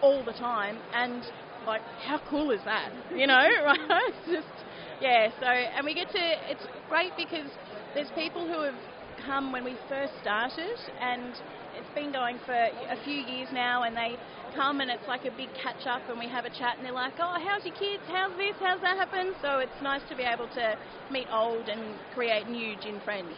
all 0.00 0.24
the 0.24 0.32
time. 0.32 0.78
And 0.94 1.24
like 1.66 1.82
how 2.06 2.20
cool 2.30 2.52
is 2.52 2.60
that? 2.64 2.92
You 3.16 3.26
know? 3.26 3.34
Right 3.64 3.80
it's 3.90 4.30
just 4.30 4.64
yeah 5.00 5.28
so 5.40 5.46
and 5.46 5.84
we 5.84 5.94
get 5.94 6.08
to 6.12 6.22
it's 6.50 6.64
great 6.88 7.10
because 7.16 7.50
there's 7.94 8.10
people 8.14 8.46
who 8.46 8.62
have 8.62 8.78
come 9.26 9.50
when 9.50 9.64
we 9.64 9.76
first 9.88 10.12
started 10.20 10.78
and 11.00 11.34
it's 11.76 11.94
been 11.94 12.12
going 12.12 12.38
for 12.46 12.54
a 12.54 12.96
few 13.04 13.20
years 13.20 13.48
now 13.52 13.82
and 13.82 13.96
they 13.96 14.16
come 14.54 14.80
and 14.80 14.90
it's 14.90 15.06
like 15.08 15.24
a 15.24 15.34
big 15.36 15.48
catch 15.60 15.86
up 15.86 16.02
and 16.08 16.18
we 16.18 16.28
have 16.28 16.44
a 16.44 16.50
chat 16.50 16.76
and 16.76 16.84
they're 16.86 16.92
like 16.92 17.14
oh 17.18 17.36
how's 17.42 17.64
your 17.64 17.74
kids? 17.74 18.02
How's 18.08 18.36
this? 18.36 18.54
How's 18.60 18.80
that 18.82 18.96
happen? 18.96 19.34
So 19.42 19.58
it's 19.58 19.80
nice 19.82 20.02
to 20.08 20.16
be 20.16 20.22
able 20.22 20.48
to 20.54 20.76
meet 21.10 21.26
old 21.32 21.68
and 21.68 21.94
create 22.14 22.48
new 22.48 22.74
gin 22.82 23.00
friends. 23.04 23.34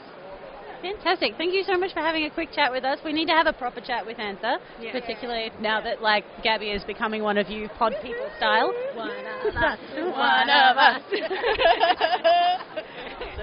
Fantastic. 0.82 1.32
Thank 1.38 1.54
you 1.54 1.64
so 1.64 1.78
much 1.78 1.92
for 1.94 2.00
having 2.00 2.24
a 2.24 2.30
quick 2.30 2.52
chat 2.52 2.70
with 2.70 2.84
us. 2.84 2.98
We 3.04 3.12
need 3.12 3.26
to 3.26 3.32
have 3.32 3.46
a 3.46 3.52
proper 3.52 3.80
chat 3.80 4.04
with 4.04 4.18
Anther, 4.18 4.58
particularly 4.92 5.50
now 5.60 5.80
that 5.80 6.02
like 6.02 6.24
Gabby 6.42 6.70
is 6.70 6.84
becoming 6.84 7.22
one 7.22 7.38
of 7.38 7.48
you 7.48 7.68
pod 7.78 7.94
people 8.02 8.28
style. 8.36 8.72
one 8.94 9.08
of 9.08 9.56
us. 9.56 9.78
One 9.96 10.50
of 10.50 10.76
us 10.76 11.02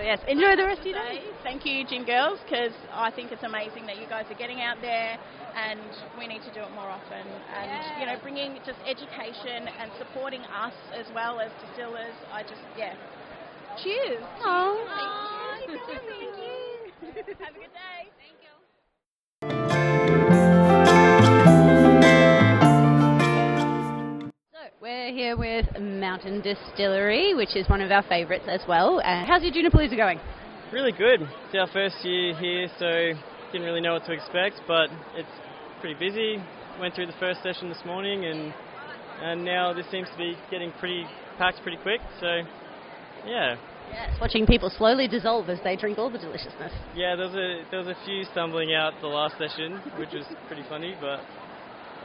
yes, 0.03 0.19
enjoy 0.27 0.55
the 0.55 0.65
rest 0.65 0.81
of 0.81 0.85
your 0.87 0.99
day. 0.99 1.23
Thank 1.43 1.65
you, 1.65 1.85
Gin 1.87 2.05
Girls, 2.05 2.39
because 2.45 2.75
I 2.91 3.11
think 3.11 3.31
it's 3.31 3.43
amazing 3.43 3.85
that 3.87 3.97
you 3.97 4.07
guys 4.07 4.25
are 4.29 4.37
getting 4.37 4.61
out 4.61 4.77
there, 4.81 5.17
and 5.55 5.79
we 6.19 6.27
need 6.27 6.43
to 6.43 6.51
do 6.51 6.61
it 6.61 6.71
more 6.75 6.89
often. 6.89 7.23
And 7.23 7.71
Yeah. 7.71 7.99
you 7.99 8.05
know, 8.05 8.17
bringing 8.21 8.59
just 8.65 8.79
education 8.85 9.67
and 9.79 9.91
supporting 9.97 10.43
us 10.45 10.73
as 10.93 11.09
well 11.13 11.39
as 11.39 11.51
distillers. 11.61 12.15
I 12.31 12.43
just 12.43 12.61
yeah. 12.77 12.95
Cheers. 13.81 14.23
Oh, 14.45 14.85
Thank 15.65 15.87
you. 15.87 15.97
Thank 15.97 16.37
you. 16.37 17.35
Have 17.39 17.55
a 17.55 17.59
good 17.59 17.73
day. 17.73 18.22
Here 25.13 25.37
with 25.37 25.65
Mountain 25.79 26.41
Distillery, 26.41 27.35
which 27.35 27.55
is 27.55 27.69
one 27.69 27.81
of 27.81 27.91
our 27.91 28.01
favourites 28.03 28.45
as 28.47 28.61
well. 28.67 28.99
Uh, 28.99 29.23
how's 29.25 29.43
your 29.43 29.53
Junipalooza 29.53 29.95
going? 29.95 30.19
Really 30.71 30.91
good. 30.91 31.21
It's 31.21 31.55
our 31.55 31.67
first 31.67 32.03
year 32.03 32.35
here, 32.35 32.67
so 32.79 32.89
didn't 33.51 33.65
really 33.67 33.81
know 33.81 33.93
what 33.93 34.05
to 34.05 34.11
expect, 34.11 34.61
but 34.67 34.89
it's 35.15 35.29
pretty 35.81 35.99
busy. 35.99 36.37
Went 36.79 36.95
through 36.95 37.05
the 37.05 37.19
first 37.19 37.43
session 37.43 37.69
this 37.69 37.81
morning, 37.85 38.25
and 38.25 38.53
and 39.21 39.45
now 39.45 39.71
this 39.71 39.85
seems 39.91 40.09
to 40.09 40.17
be 40.17 40.35
getting 40.49 40.71
pretty 40.79 41.05
packed 41.37 41.61
pretty 41.61 41.77
quick. 41.83 42.01
So 42.19 42.41
yeah, 43.27 43.55
Yes, 43.91 44.17
watching 44.19 44.47
people 44.47 44.71
slowly 44.71 45.07
dissolve 45.07 45.47
as 45.49 45.59
they 45.63 45.75
drink 45.75 45.99
all 45.99 46.09
the 46.09 46.17
deliciousness. 46.17 46.73
yeah. 46.95 47.15
There 47.15 47.27
was 47.27 47.35
a 47.35 47.63
there 47.69 47.79
was 47.79 47.87
a 47.89 47.97
few 48.05 48.23
stumbling 48.31 48.73
out 48.73 48.93
the 49.01 49.07
last 49.07 49.37
session, 49.37 49.77
which 49.99 50.09
was 50.13 50.25
pretty 50.47 50.63
funny, 50.67 50.95
but 50.99 51.19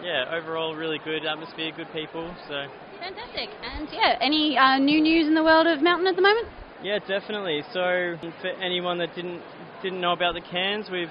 yeah, 0.04 0.28
overall 0.36 0.76
really 0.76 0.98
good 1.04 1.24
atmosphere, 1.24 1.72
good 1.74 1.90
people. 1.94 2.34
So 2.48 2.66
Fantastic. 3.00 3.48
And 3.62 3.88
yeah, 3.92 4.18
any 4.20 4.58
uh, 4.58 4.78
new 4.78 5.00
news 5.00 5.26
in 5.26 5.34
the 5.34 5.44
world 5.44 5.66
of 5.66 5.82
Mountain 5.82 6.06
at 6.06 6.16
the 6.16 6.22
moment? 6.22 6.48
Yeah, 6.82 6.98
definitely. 6.98 7.62
So 7.72 8.16
for 8.40 8.48
anyone 8.62 8.98
that 8.98 9.14
didn't 9.14 9.42
didn't 9.82 10.00
know 10.00 10.12
about 10.12 10.34
the 10.34 10.40
cans, 10.40 10.88
we've 10.90 11.10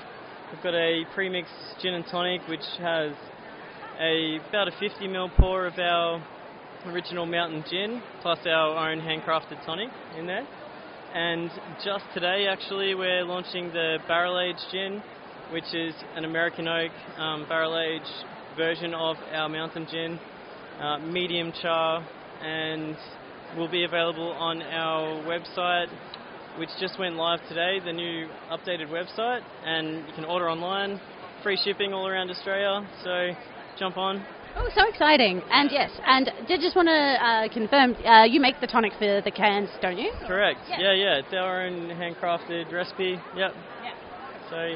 we've 0.52 0.64
got 0.64 0.76
a 0.76 1.04
premix 1.14 1.50
gin 1.82 1.94
and 1.94 2.06
tonic 2.10 2.42
which 2.48 2.66
has 2.80 3.12
a 4.00 4.40
about 4.50 4.68
a 4.68 4.72
50 4.80 5.08
ml 5.08 5.36
pour 5.38 5.66
of 5.66 5.78
our 5.78 6.24
original 6.86 7.26
mountain 7.26 7.64
gin 7.70 8.02
plus 8.22 8.40
our 8.46 8.90
own 8.90 9.00
handcrafted 9.00 9.64
tonic 9.66 9.90
in 10.18 10.26
there. 10.26 10.48
And 11.14 11.50
just 11.84 12.06
today, 12.14 12.48
actually, 12.50 12.94
we're 12.94 13.24
launching 13.24 13.70
the 13.70 13.98
barrel 14.08 14.40
aged 14.40 14.64
gin, 14.72 15.02
which 15.52 15.74
is 15.74 15.94
an 16.16 16.26
American 16.26 16.68
oak 16.68 16.92
um, 17.18 17.46
barrel 17.48 17.80
aged 17.80 18.26
version 18.56 18.94
of 18.94 19.16
our 19.34 19.50
mountain 19.50 19.88
gin, 19.90 20.20
uh, 20.80 21.00
medium 21.00 21.52
char, 21.62 22.06
and 22.42 22.96
will 23.58 23.70
be 23.70 23.84
available 23.84 24.32
on 24.32 24.62
our 24.62 25.24
website, 25.24 25.88
which 26.60 26.70
just 26.80 27.00
went 27.00 27.16
live 27.16 27.40
today, 27.48 27.80
the 27.84 27.94
new 27.94 28.28
updated 28.52 28.90
website, 28.90 29.42
and 29.66 30.08
you 30.08 30.14
can 30.16 30.26
order 30.26 30.50
online, 30.50 31.00
free 31.44 31.58
shipping 31.64 31.94
all 31.94 32.08
around 32.08 32.30
Australia. 32.30 32.88
So 33.04 33.30
jump 33.80 33.98
on. 33.98 34.26
Oh, 34.56 34.70
so 34.74 34.90
exciting. 34.90 35.42
And 35.52 35.70
yes, 35.72 35.92
and 36.04 36.32
did 36.48 36.62
just 36.62 36.76
want 36.76 36.88
to 36.88 36.94
uh, 36.94 37.54
confirm, 37.54 37.94
uh, 38.04 38.24
you 38.24 38.42
make 38.42 38.60
the 38.60 38.66
tonic 38.66 38.94
for 38.98 39.22
the 39.22 39.32
cans, 39.32 39.70
don't 39.82 40.00
you? 40.00 40.12
Correct. 40.26 40.60
Yeah. 40.70 40.80
Yeah, 40.80 40.94
yeah, 40.94 41.20
it's 41.20 41.34
our 41.34 41.68
own 41.68 41.90
handcrafted 41.90 42.72
recipe. 42.72 43.20
Yep. 43.36 43.54
Yeah. 43.84 43.94
So 44.50 44.76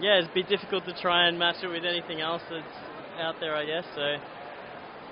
yeah, 0.00 0.20
it's 0.20 0.28
a 0.28 0.34
bit 0.34 0.48
difficult 0.48 0.84
to 0.84 0.94
try 1.00 1.28
and 1.28 1.38
match 1.38 1.56
it 1.62 1.68
with 1.68 1.84
anything 1.84 2.20
else 2.20 2.42
that's 2.50 2.76
out 3.18 3.36
there, 3.40 3.56
I 3.56 3.64
guess. 3.64 3.84
So 3.94 4.16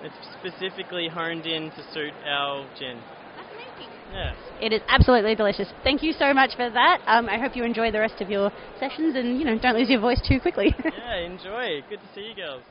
it's 0.02 0.14
specifically 0.38 1.08
honed 1.08 1.46
in 1.46 1.70
to 1.70 1.82
suit 1.92 2.12
our 2.26 2.66
gin. 2.78 2.98
That's 3.36 3.48
amazing. 3.54 3.92
Yeah. 4.12 4.34
It 4.60 4.72
is 4.72 4.80
absolutely 4.88 5.34
delicious. 5.34 5.68
Thank 5.84 6.02
you 6.02 6.12
so 6.12 6.32
much 6.32 6.56
for 6.56 6.70
that. 6.70 7.00
Um, 7.06 7.28
I 7.28 7.38
hope 7.38 7.56
you 7.56 7.64
enjoy 7.64 7.90
the 7.90 8.00
rest 8.00 8.20
of 8.20 8.30
your 8.30 8.50
sessions 8.78 9.16
and, 9.16 9.38
you 9.38 9.44
know, 9.44 9.58
don't 9.58 9.76
lose 9.76 9.88
your 9.88 10.00
voice 10.00 10.20
too 10.26 10.40
quickly. 10.40 10.74
Yeah, 10.84 11.16
enjoy. 11.16 11.82
Good 11.88 12.00
to 12.00 12.14
see 12.14 12.28
you 12.28 12.34
girls. 12.34 12.62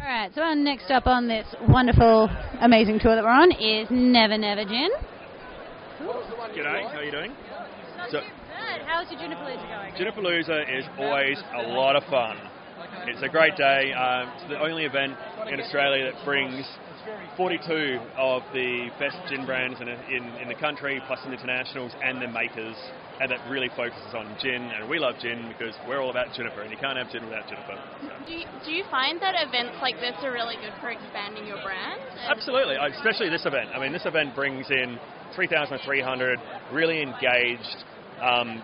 All 0.00 0.10
right, 0.10 0.30
so 0.34 0.40
our 0.42 0.54
next 0.54 0.90
up 0.90 1.06
on 1.06 1.28
this 1.28 1.46
wonderful, 1.68 2.30
amazing 2.60 2.98
tour 3.00 3.14
that 3.14 3.24
we're 3.24 3.30
on 3.30 3.52
is 3.52 3.88
Never 3.90 4.38
Never 4.38 4.64
Gin. 4.64 4.90
G'day, 6.54 6.90
how 6.90 6.98
are 6.98 7.04
you 7.04 7.10
doing? 7.10 7.32
So, 8.10 8.20
How's 8.86 9.10
your 9.10 9.20
Juniper 9.20 9.40
Junipalooza 9.40 9.68
going? 9.68 9.92
Juniper 9.96 10.20
Junipalooza 10.20 10.78
is 10.78 10.84
always 10.98 11.38
a 11.56 11.62
lot 11.72 11.96
of 11.96 12.04
fun. 12.04 12.36
It's 13.06 13.22
a 13.22 13.28
great 13.28 13.56
day. 13.56 13.92
Um, 13.92 14.28
it's 14.36 14.48
the 14.48 14.60
only 14.60 14.84
event 14.84 15.14
in 15.48 15.60
Australia 15.60 16.12
that 16.12 16.24
brings 16.24 16.64
42 17.36 18.00
of 18.16 18.42
the 18.52 18.88
best 18.98 19.16
gin 19.28 19.44
brands 19.44 19.80
in, 19.80 19.88
in, 19.88 20.24
in 20.40 20.48
the 20.48 20.54
country, 20.54 21.00
plus 21.06 21.20
some 21.22 21.32
internationals 21.32 21.92
and 22.02 22.20
their 22.20 22.30
makers, 22.30 22.76
and 23.20 23.30
that 23.30 23.38
really 23.48 23.68
focuses 23.76 24.14
on 24.14 24.36
gin. 24.40 24.72
And 24.72 24.88
we 24.88 24.98
love 24.98 25.16
gin 25.20 25.48
because 25.48 25.74
we're 25.86 26.00
all 26.00 26.10
about 26.10 26.32
Juniper, 26.34 26.62
and 26.62 26.70
you 26.70 26.78
can't 26.78 26.96
have 26.98 27.10
gin 27.12 27.24
without 27.24 27.48
Juniper. 27.48 27.76
Do 28.26 28.32
you, 28.32 28.46
do 28.64 28.72
you 28.72 28.84
find 28.90 29.20
that 29.20 29.34
events 29.36 29.76
like 29.80 29.96
this 29.96 30.16
are 30.22 30.32
really 30.32 30.56
good 30.56 30.72
for 30.80 30.90
expanding 30.90 31.46
your 31.46 31.60
brand? 31.62 32.00
Absolutely, 32.28 32.76
especially 32.76 33.28
this 33.28 33.44
event. 33.44 33.70
I 33.74 33.80
mean, 33.80 33.92
this 33.92 34.06
event 34.06 34.34
brings 34.34 34.70
in 34.70 34.98
3,300 35.36 36.38
really 36.72 37.02
engaged, 37.02 37.84
um, 38.20 38.62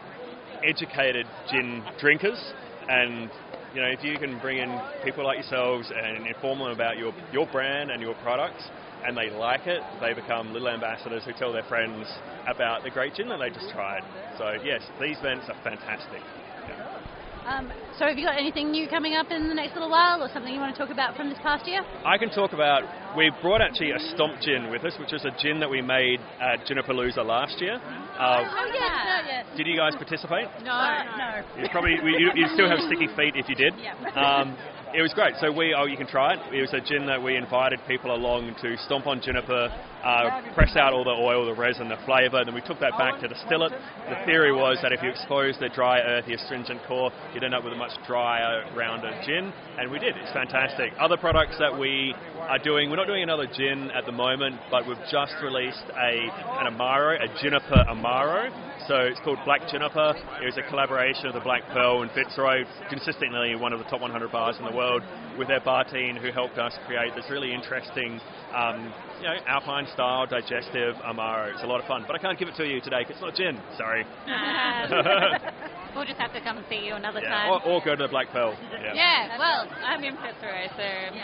educated 0.64 1.26
gin 1.50 1.82
drinkers, 1.98 2.40
and 2.88 3.30
you 3.74 3.80
know, 3.80 3.88
if 3.88 4.02
you 4.02 4.18
can 4.18 4.38
bring 4.40 4.58
in 4.58 4.80
people 5.04 5.24
like 5.24 5.38
yourselves 5.38 5.90
and 5.94 6.26
inform 6.26 6.58
them 6.58 6.68
about 6.68 6.98
your 6.98 7.12
your 7.32 7.46
brand 7.46 7.90
and 7.90 8.02
your 8.02 8.14
products, 8.22 8.62
and 9.06 9.16
they 9.16 9.30
like 9.30 9.66
it, 9.66 9.82
they 10.00 10.12
become 10.12 10.52
little 10.52 10.68
ambassadors 10.68 11.22
who 11.24 11.32
tell 11.32 11.52
their 11.52 11.64
friends 11.64 12.06
about 12.46 12.82
the 12.82 12.90
great 12.90 13.14
gin 13.14 13.28
that 13.28 13.38
they 13.38 13.50
just 13.50 13.70
tried. 13.70 14.02
So 14.38 14.52
yes, 14.64 14.82
these 15.00 15.16
events 15.18 15.46
are 15.48 15.56
fantastic. 15.62 16.20
Yeah. 16.68 17.00
Um, 17.46 17.72
so 17.98 18.06
have 18.06 18.18
you 18.18 18.26
got 18.26 18.38
anything 18.38 18.70
new 18.70 18.88
coming 18.88 19.14
up 19.14 19.30
in 19.30 19.48
the 19.48 19.54
next 19.54 19.74
little 19.74 19.90
while 19.90 20.22
or 20.22 20.28
something 20.32 20.52
you 20.52 20.60
want 20.60 20.74
to 20.76 20.78
talk 20.78 20.92
about 20.92 21.16
from 21.16 21.30
this 21.30 21.38
past 21.42 21.66
year? 21.66 21.82
I 22.04 22.18
can 22.18 22.30
talk 22.30 22.52
about. 22.52 22.82
We 23.16 23.30
brought 23.42 23.60
actually 23.60 23.90
a 23.90 23.98
stomp 24.14 24.40
gin 24.40 24.70
with 24.70 24.84
us, 24.84 24.92
which 25.00 25.12
is 25.12 25.24
a 25.24 25.30
gin 25.40 25.58
that 25.60 25.70
we 25.70 25.80
made 25.80 26.20
at 26.40 26.66
Junipalooza 26.66 27.24
last 27.24 27.60
year. 27.60 27.80
Uh, 28.20 28.44
Oh, 28.44 28.68
no, 28.68 28.74
yes. 28.74 29.46
did 29.56 29.66
you 29.66 29.76
guys 29.76 29.94
participate? 29.96 30.44
No, 30.62 30.76
no. 31.16 31.42
You 31.58 31.68
probably 31.70 31.92
you, 32.04 32.30
you 32.34 32.46
still 32.52 32.68
have 32.68 32.80
sticky 32.86 33.08
feet 33.16 33.34
if 33.34 33.48
you 33.48 33.54
did. 33.54 33.72
Um, 34.14 34.56
it 34.94 35.00
was 35.02 35.12
great. 35.14 35.34
So 35.40 35.50
we, 35.50 35.72
oh, 35.72 35.86
you 35.86 35.96
can 35.96 36.06
try 36.06 36.34
it. 36.34 36.40
It 36.52 36.60
was 36.60 36.72
a 36.74 36.80
gin 36.80 37.06
that 37.06 37.22
we 37.22 37.36
invited 37.36 37.80
people 37.88 38.14
along 38.14 38.54
to 38.60 38.76
stomp 38.84 39.06
on 39.06 39.22
juniper, 39.22 39.72
uh, 40.02 40.52
press 40.54 40.76
out 40.76 40.92
all 40.92 41.04
the 41.04 41.10
oil, 41.10 41.46
the 41.46 41.54
resin, 41.54 41.88
the 41.88 41.98
flavour. 42.04 42.44
Then 42.44 42.54
we 42.54 42.62
took 42.62 42.80
that 42.80 42.96
back 42.98 43.20
to 43.20 43.28
distill 43.28 43.64
it. 43.64 43.72
The 44.08 44.24
theory 44.24 44.52
was 44.52 44.78
that 44.82 44.92
if 44.92 45.02
you 45.02 45.10
expose 45.10 45.56
the 45.60 45.68
dry, 45.68 46.00
earthy, 46.00 46.34
astringent 46.34 46.80
core, 46.86 47.10
you'd 47.34 47.44
end 47.44 47.54
up 47.54 47.64
with 47.64 47.72
a 47.72 47.76
much 47.76 47.92
drier, 48.06 48.64
rounder 48.76 49.12
gin. 49.24 49.52
And 49.78 49.90
we 49.90 49.98
did. 49.98 50.16
It's 50.16 50.32
fantastic. 50.32 50.92
Other 50.98 51.16
products 51.16 51.56
that 51.58 51.76
we 51.76 52.14
are 52.48 52.58
doing, 52.58 52.90
we're 52.90 52.96
not 52.96 53.06
doing 53.06 53.22
another 53.22 53.46
gin 53.46 53.90
at 53.92 54.06
the 54.06 54.12
moment, 54.12 54.56
but 54.70 54.86
we've 54.86 54.96
just 55.10 55.34
released 55.42 55.84
a 55.96 56.28
an 56.60 56.72
amaro, 56.72 57.16
a 57.16 57.28
juniper 57.42 57.84
amaro. 57.88 58.50
So 58.88 58.96
it's 58.96 59.20
called 59.20 59.38
Black 59.44 59.68
Juniper. 59.70 60.14
It 60.42 60.46
was 60.46 60.56
a 60.56 60.68
collaboration 60.68 61.26
of 61.26 61.34
the 61.34 61.40
Black 61.40 61.62
Pearl 61.72 62.02
and 62.02 62.10
Fitzroy, 62.10 62.64
consistently 62.88 63.54
one 63.54 63.72
of 63.72 63.78
the 63.78 63.84
top 63.84 64.00
100 64.00 64.32
bars 64.32 64.56
in 64.58 64.64
the 64.64 64.74
world, 64.74 65.02
with 65.38 65.48
their 65.48 65.60
bar 65.60 65.84
team 65.84 66.16
who 66.16 66.32
helped 66.32 66.58
us 66.58 66.74
create 66.86 67.14
this 67.14 67.24
really 67.30 67.54
interesting, 67.54 68.20
um, 68.54 68.92
you 69.20 69.26
know, 69.28 69.36
alpine 69.46 69.86
style 69.92 70.26
digestive 70.26 70.96
amaro. 71.04 71.52
It's 71.52 71.62
a 71.62 71.66
lot 71.66 71.80
of 71.80 71.86
fun, 71.86 72.04
but 72.06 72.16
I 72.16 72.18
can't 72.18 72.38
give 72.38 72.48
it 72.48 72.56
to 72.56 72.64
you 72.64 72.80
today 72.80 73.04
because 73.04 73.20
it's 73.20 73.24
not 73.24 73.34
gin. 73.36 73.60
Sorry. 73.76 74.04
we'll 75.94 76.08
just 76.08 76.18
have 76.18 76.32
to 76.32 76.40
come 76.40 76.56
and 76.56 76.66
see 76.68 76.80
you 76.80 76.94
another 76.94 77.20
Yeah, 77.20 77.28
time. 77.28 77.50
or, 77.50 77.60
or 77.68 77.84
go 77.84 77.96
to 77.96 78.02
the 78.04 78.08
Black 78.08 78.32
Pearl. 78.32 78.56
Yeah. 78.72 78.94
Yeah, 78.94 79.38
well, 79.38 79.68
I'm 79.84 80.02
in 80.02 80.16
Fitzroy, 80.16 80.72
so 80.72 80.82
i 80.82 81.20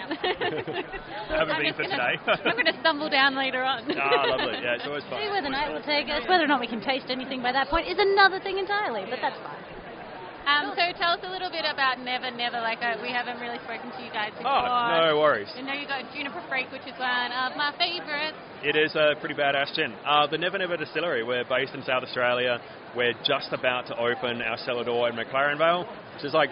Haven't 1.40 1.56
I'm 1.56 1.62
been 1.62 1.74
for 1.74 1.82
gonna, 1.88 1.96
today. 1.96 2.14
I'm 2.44 2.52
going 2.56 2.68
to 2.68 2.78
stumble 2.80 3.08
down 3.08 3.34
later 3.34 3.62
on. 3.62 3.88
Ah, 3.96 4.24
lovely. 4.28 4.60
Yeah, 4.60 4.76
it's 4.76 4.86
always 4.86 5.04
fun. 5.10 5.20
See 5.22 5.30
where 5.30 5.42
the 5.42 5.50
night 5.50 5.72
will 5.72 5.82
take 5.82 6.08
us. 6.12 6.22
Whether 6.28 6.44
or 6.44 6.48
not 6.48 6.60
we 6.60 6.68
can 6.68 6.80
taste 6.84 7.06
anything 7.08 7.42
by 7.42 7.52
that 7.52 7.68
point 7.68 7.88
is 7.88 7.96
another 7.98 8.40
thing 8.40 8.58
entirely, 8.58 9.04
but 9.08 9.18
that's 9.22 9.38
fine. 9.40 9.75
Um, 10.46 10.70
so 10.78 10.82
tell 10.94 11.18
us 11.18 11.22
a 11.26 11.30
little 11.30 11.50
bit 11.50 11.66
about 11.66 11.98
Never 11.98 12.30
Never. 12.30 12.60
Like 12.62 12.78
uh, 12.78 12.94
we 13.02 13.10
haven't 13.10 13.40
really 13.42 13.58
spoken 13.66 13.90
to 13.90 14.00
you 14.02 14.10
guys 14.14 14.30
before. 14.30 14.46
Oh, 14.46 15.10
no 15.10 15.18
worries. 15.18 15.50
I 15.58 15.62
know 15.62 15.74
you 15.74 15.86
got 15.86 16.06
Juniper 16.14 16.42
Freak, 16.48 16.70
which 16.70 16.86
is 16.86 16.94
one 16.98 17.32
of 17.34 17.58
my 17.58 17.74
favourites. 17.74 18.38
It 18.62 18.76
is 18.76 18.94
a 18.94 19.18
pretty 19.18 19.34
badass 19.34 19.74
gin. 19.74 19.92
Uh, 20.06 20.26
the 20.26 20.38
Never 20.38 20.58
Never 20.58 20.76
Distillery, 20.76 21.22
we're 21.24 21.44
based 21.44 21.74
in 21.74 21.82
South 21.82 22.02
Australia. 22.02 22.60
We're 22.96 23.14
just 23.26 23.52
about 23.52 23.86
to 23.88 23.98
open 23.98 24.40
our 24.40 24.56
cellar 24.58 24.84
door 24.84 25.10
in 25.10 25.16
McLaren 25.16 25.58
Vale, 25.58 25.84
which 26.14 26.24
is 26.24 26.32
like, 26.32 26.50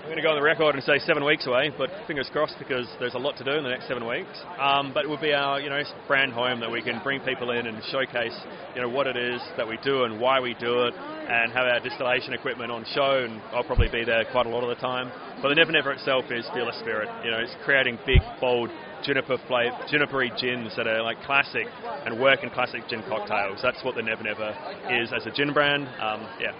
I'm 0.00 0.06
going 0.06 0.16
to 0.16 0.22
go 0.22 0.30
on 0.30 0.40
the 0.40 0.42
record 0.42 0.74
and 0.74 0.82
say 0.82 0.98
seven 1.04 1.26
weeks 1.26 1.46
away, 1.46 1.70
but 1.76 1.90
fingers 2.06 2.26
crossed 2.32 2.56
because 2.58 2.88
there's 2.98 3.12
a 3.12 3.20
lot 3.20 3.36
to 3.36 3.44
do 3.44 3.52
in 3.52 3.62
the 3.62 3.68
next 3.68 3.86
seven 3.86 4.08
weeks. 4.08 4.32
Um, 4.58 4.92
but 4.96 5.04
it 5.04 5.10
would 5.10 5.20
be 5.20 5.34
our, 5.34 5.60
you 5.60 5.68
know, 5.68 5.82
brand 6.08 6.32
home 6.32 6.58
that 6.60 6.70
we 6.70 6.80
can 6.80 7.02
bring 7.04 7.20
people 7.20 7.50
in 7.50 7.66
and 7.66 7.76
showcase, 7.92 8.34
you 8.74 8.80
know, 8.80 8.88
what 8.88 9.06
it 9.06 9.18
is 9.18 9.42
that 9.58 9.68
we 9.68 9.76
do 9.84 10.04
and 10.04 10.18
why 10.18 10.40
we 10.40 10.54
do 10.54 10.88
it, 10.88 10.94
and 10.96 11.52
have 11.52 11.66
our 11.68 11.80
distillation 11.80 12.32
equipment 12.32 12.72
on 12.72 12.86
show. 12.94 13.28
And 13.28 13.42
I'll 13.52 13.62
probably 13.62 13.92
be 13.92 14.02
there 14.02 14.24
quite 14.32 14.46
a 14.46 14.48
lot 14.48 14.64
of 14.64 14.70
the 14.72 14.80
time. 14.80 15.12
But 15.42 15.50
the 15.50 15.54
Never 15.54 15.70
Never 15.70 15.92
itself 15.92 16.24
is 16.30 16.48
Fearless 16.54 16.80
Spirit. 16.80 17.08
You 17.22 17.30
know, 17.30 17.38
it's 17.38 17.54
creating 17.64 17.98
big, 18.06 18.20
bold, 18.40 18.70
juniper 19.04 19.36
flavor, 19.48 19.76
junipery 19.92 20.32
gins 20.40 20.74
that 20.76 20.86
are 20.86 21.02
like 21.02 21.20
classic 21.22 21.66
and 22.06 22.18
work 22.18 22.42
in 22.42 22.48
classic 22.50 22.88
gin 22.88 23.02
cocktails. 23.06 23.60
That's 23.62 23.84
what 23.84 23.96
the 23.96 24.02
Never 24.02 24.24
Never 24.24 24.56
is 24.90 25.12
as 25.12 25.26
a 25.26 25.30
gin 25.30 25.52
brand. 25.52 25.84
Um, 26.00 26.26
yeah. 26.40 26.56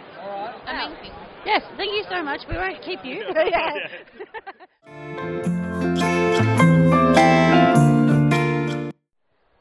Amazing. 0.67 1.13
Yes, 1.45 1.63
thank 1.77 1.93
you 1.93 2.05
so 2.11 2.23
much. 2.23 2.41
We 2.49 2.57
won't 2.57 2.81
keep 2.83 3.05
you. 3.05 3.23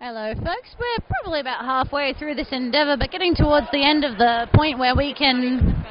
Hello, 0.02 0.34
folks. 0.34 0.76
We're 0.80 1.06
probably 1.08 1.40
about 1.40 1.64
halfway 1.64 2.14
through 2.14 2.34
this 2.36 2.48
endeavour, 2.52 2.98
but 2.98 3.12
getting 3.12 3.36
towards 3.36 3.68
the 3.72 3.86
end 3.86 4.04
of 4.04 4.18
the 4.18 4.48
point 4.56 4.80
where 4.80 4.96
we 4.96 5.14
can. 5.14 5.86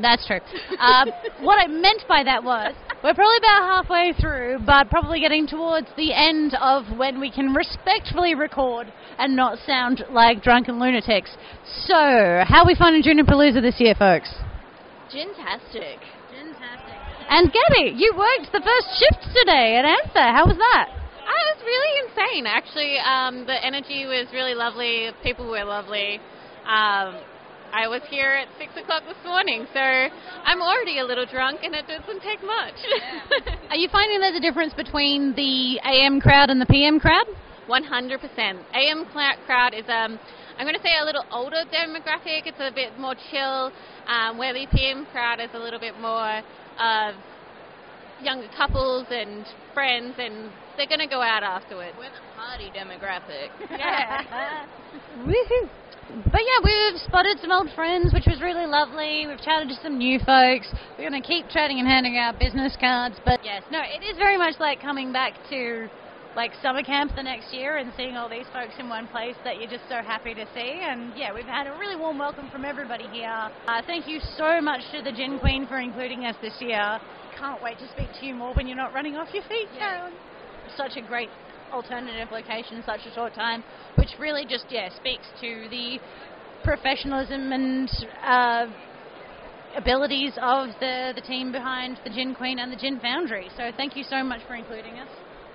That's 0.00 0.26
true. 0.26 0.40
Uh, 0.78 1.06
what 1.40 1.58
I 1.58 1.66
meant 1.66 2.04
by 2.08 2.22
that 2.24 2.42
was 2.42 2.74
we're 3.04 3.14
probably 3.14 3.36
about 3.38 3.62
halfway 3.62 4.12
through, 4.18 4.60
but 4.64 4.88
probably 4.88 5.20
getting 5.20 5.46
towards 5.46 5.88
the 5.96 6.12
end 6.14 6.54
of 6.60 6.84
when 6.96 7.20
we 7.20 7.30
can 7.30 7.52
respectfully 7.52 8.34
record 8.34 8.92
and 9.18 9.36
not 9.36 9.58
sound 9.66 10.04
like 10.10 10.42
drunken 10.42 10.78
lunatics. 10.78 11.30
So, 11.84 12.44
how 12.46 12.62
are 12.62 12.66
we 12.66 12.74
finding 12.74 13.02
Junipalooza 13.02 13.60
this 13.60 13.80
year, 13.80 13.94
folks? 13.98 14.32
Gintastic. 15.12 15.98
And 17.28 17.50
Gabby, 17.52 17.94
you 17.96 18.12
worked 18.16 18.52
the 18.52 18.60
first 18.60 18.88
shift 18.98 19.34
today 19.34 19.76
at 19.76 19.84
Anther. 19.84 20.28
How 20.36 20.44
was 20.46 20.56
that? 20.56 20.88
Oh, 20.92 21.40
it 21.48 21.56
was 21.56 21.64
really 21.64 21.92
insane, 22.04 22.46
actually. 22.46 22.98
Um, 22.98 23.46
the 23.46 23.64
energy 23.64 24.04
was 24.06 24.26
really 24.32 24.54
lovely. 24.54 25.10
People 25.22 25.48
were 25.48 25.64
lovely. 25.64 26.20
Um, 26.66 27.16
I 27.72 27.88
was 27.88 28.02
here 28.10 28.28
at 28.36 28.48
6 28.58 28.84
o'clock 28.84 29.02
this 29.08 29.16
morning, 29.24 29.66
so 29.72 29.80
I'm 29.80 30.60
already 30.60 30.98
a 30.98 31.04
little 31.04 31.24
drunk, 31.24 31.60
and 31.64 31.74
it 31.74 31.86
doesn't 31.88 32.20
take 32.20 32.44
much. 32.44 32.76
Are 33.70 33.76
you 33.76 33.88
finding 33.88 34.20
there's 34.20 34.36
a 34.36 34.44
difference 34.44 34.74
between 34.74 35.32
the 35.34 35.80
AM 35.80 36.20
crowd 36.20 36.50
and 36.50 36.60
the 36.60 36.66
PM 36.66 37.00
crowd? 37.00 37.24
100%. 37.68 38.20
AM 38.74 39.06
cl- 39.14 39.40
crowd 39.46 39.72
is, 39.72 39.88
um, 39.88 40.20
I'm 40.58 40.66
going 40.66 40.76
to 40.76 40.82
say, 40.82 40.92
a 41.00 41.04
little 41.04 41.24
older 41.32 41.64
demographic. 41.72 42.44
It's 42.44 42.60
a 42.60 42.70
bit 42.74 42.98
more 42.98 43.14
chill, 43.30 43.72
um, 44.06 44.36
where 44.36 44.52
the 44.52 44.66
PM 44.70 45.06
crowd 45.06 45.40
is 45.40 45.48
a 45.54 45.58
little 45.58 45.80
bit 45.80 45.98
more 45.98 46.42
of 46.78 47.14
younger 48.20 48.48
couples 48.54 49.06
and 49.08 49.46
friends, 49.72 50.14
and 50.18 50.52
they're 50.76 50.86
going 50.86 51.00
to 51.00 51.08
go 51.08 51.22
out 51.22 51.42
afterwards. 51.42 51.96
We're 51.96 52.12
the 52.12 52.20
party 52.36 52.70
demographic. 52.76 53.48
Yeah. 53.70 54.66
Woohoo! 55.24 55.68
But 56.30 56.42
yeah, 56.44 56.60
we've 56.62 57.00
spotted 57.00 57.38
some 57.40 57.52
old 57.52 57.70
friends, 57.74 58.12
which 58.12 58.26
was 58.26 58.40
really 58.42 58.66
lovely. 58.66 59.26
We've 59.26 59.40
chatted 59.40 59.68
to 59.68 59.76
some 59.82 59.96
new 59.96 60.18
folks. 60.18 60.68
We're 60.98 61.08
going 61.08 61.20
to 61.20 61.26
keep 61.26 61.48
chatting 61.48 61.78
and 61.78 61.88
handing 61.88 62.18
out 62.18 62.38
business 62.38 62.76
cards. 62.78 63.16
But 63.24 63.40
yes, 63.42 63.62
no, 63.70 63.80
it 63.80 64.04
is 64.04 64.18
very 64.18 64.36
much 64.36 64.56
like 64.60 64.82
coming 64.82 65.12
back 65.12 65.32
to 65.48 65.88
like 66.36 66.52
summer 66.62 66.82
camp 66.82 67.12
the 67.16 67.22
next 67.22 67.52
year 67.52 67.76
and 67.76 67.92
seeing 67.96 68.16
all 68.16 68.28
these 68.28 68.46
folks 68.52 68.72
in 68.78 68.88
one 68.88 69.06
place 69.08 69.36
that 69.44 69.58
you're 69.58 69.70
just 69.70 69.84
so 69.88 70.02
happy 70.02 70.34
to 70.34 70.44
see. 70.54 70.80
And 70.82 71.12
yeah, 71.16 71.32
we've 71.32 71.44
had 71.44 71.66
a 71.66 71.72
really 71.78 71.96
warm 71.96 72.18
welcome 72.18 72.50
from 72.50 72.64
everybody 72.64 73.06
here. 73.12 73.50
Uh, 73.66 73.80
thank 73.86 74.06
you 74.06 74.20
so 74.36 74.60
much 74.60 74.80
to 74.92 75.02
the 75.02 75.12
Gin 75.12 75.38
Queen 75.38 75.66
for 75.66 75.78
including 75.78 76.24
us 76.24 76.36
this 76.42 76.54
year. 76.60 77.00
Can't 77.38 77.62
wait 77.62 77.78
to 77.78 77.88
speak 77.88 78.08
to 78.20 78.26
you 78.26 78.34
more 78.34 78.52
when 78.54 78.66
you're 78.66 78.76
not 78.76 78.92
running 78.92 79.16
off 79.16 79.28
your 79.32 79.44
feet, 79.44 79.68
Carolyn. 79.78 80.12
Such 80.76 80.96
a 80.96 81.06
great 81.06 81.28
alternative 81.72 82.28
location 82.30 82.76
in 82.76 82.84
such 82.84 83.00
a 83.10 83.14
short 83.14 83.34
time, 83.34 83.64
which 83.96 84.10
really 84.18 84.44
just 84.44 84.66
yeah 84.70 84.88
speaks 84.96 85.26
to 85.40 85.66
the 85.70 85.98
professionalism 86.62 87.52
and 87.52 87.90
uh, 88.22 88.66
abilities 89.76 90.32
of 90.40 90.68
the 90.80 91.12
the 91.14 91.22
team 91.22 91.52
behind 91.52 91.98
the 92.04 92.10
Gin 92.10 92.34
Queen 92.34 92.58
and 92.58 92.72
the 92.72 92.76
Gin 92.76 93.00
Foundry. 93.00 93.48
So 93.56 93.70
thank 93.76 93.96
you 93.96 94.04
so 94.04 94.22
much 94.22 94.40
for 94.46 94.54
including 94.54 94.98
us. 94.98 95.08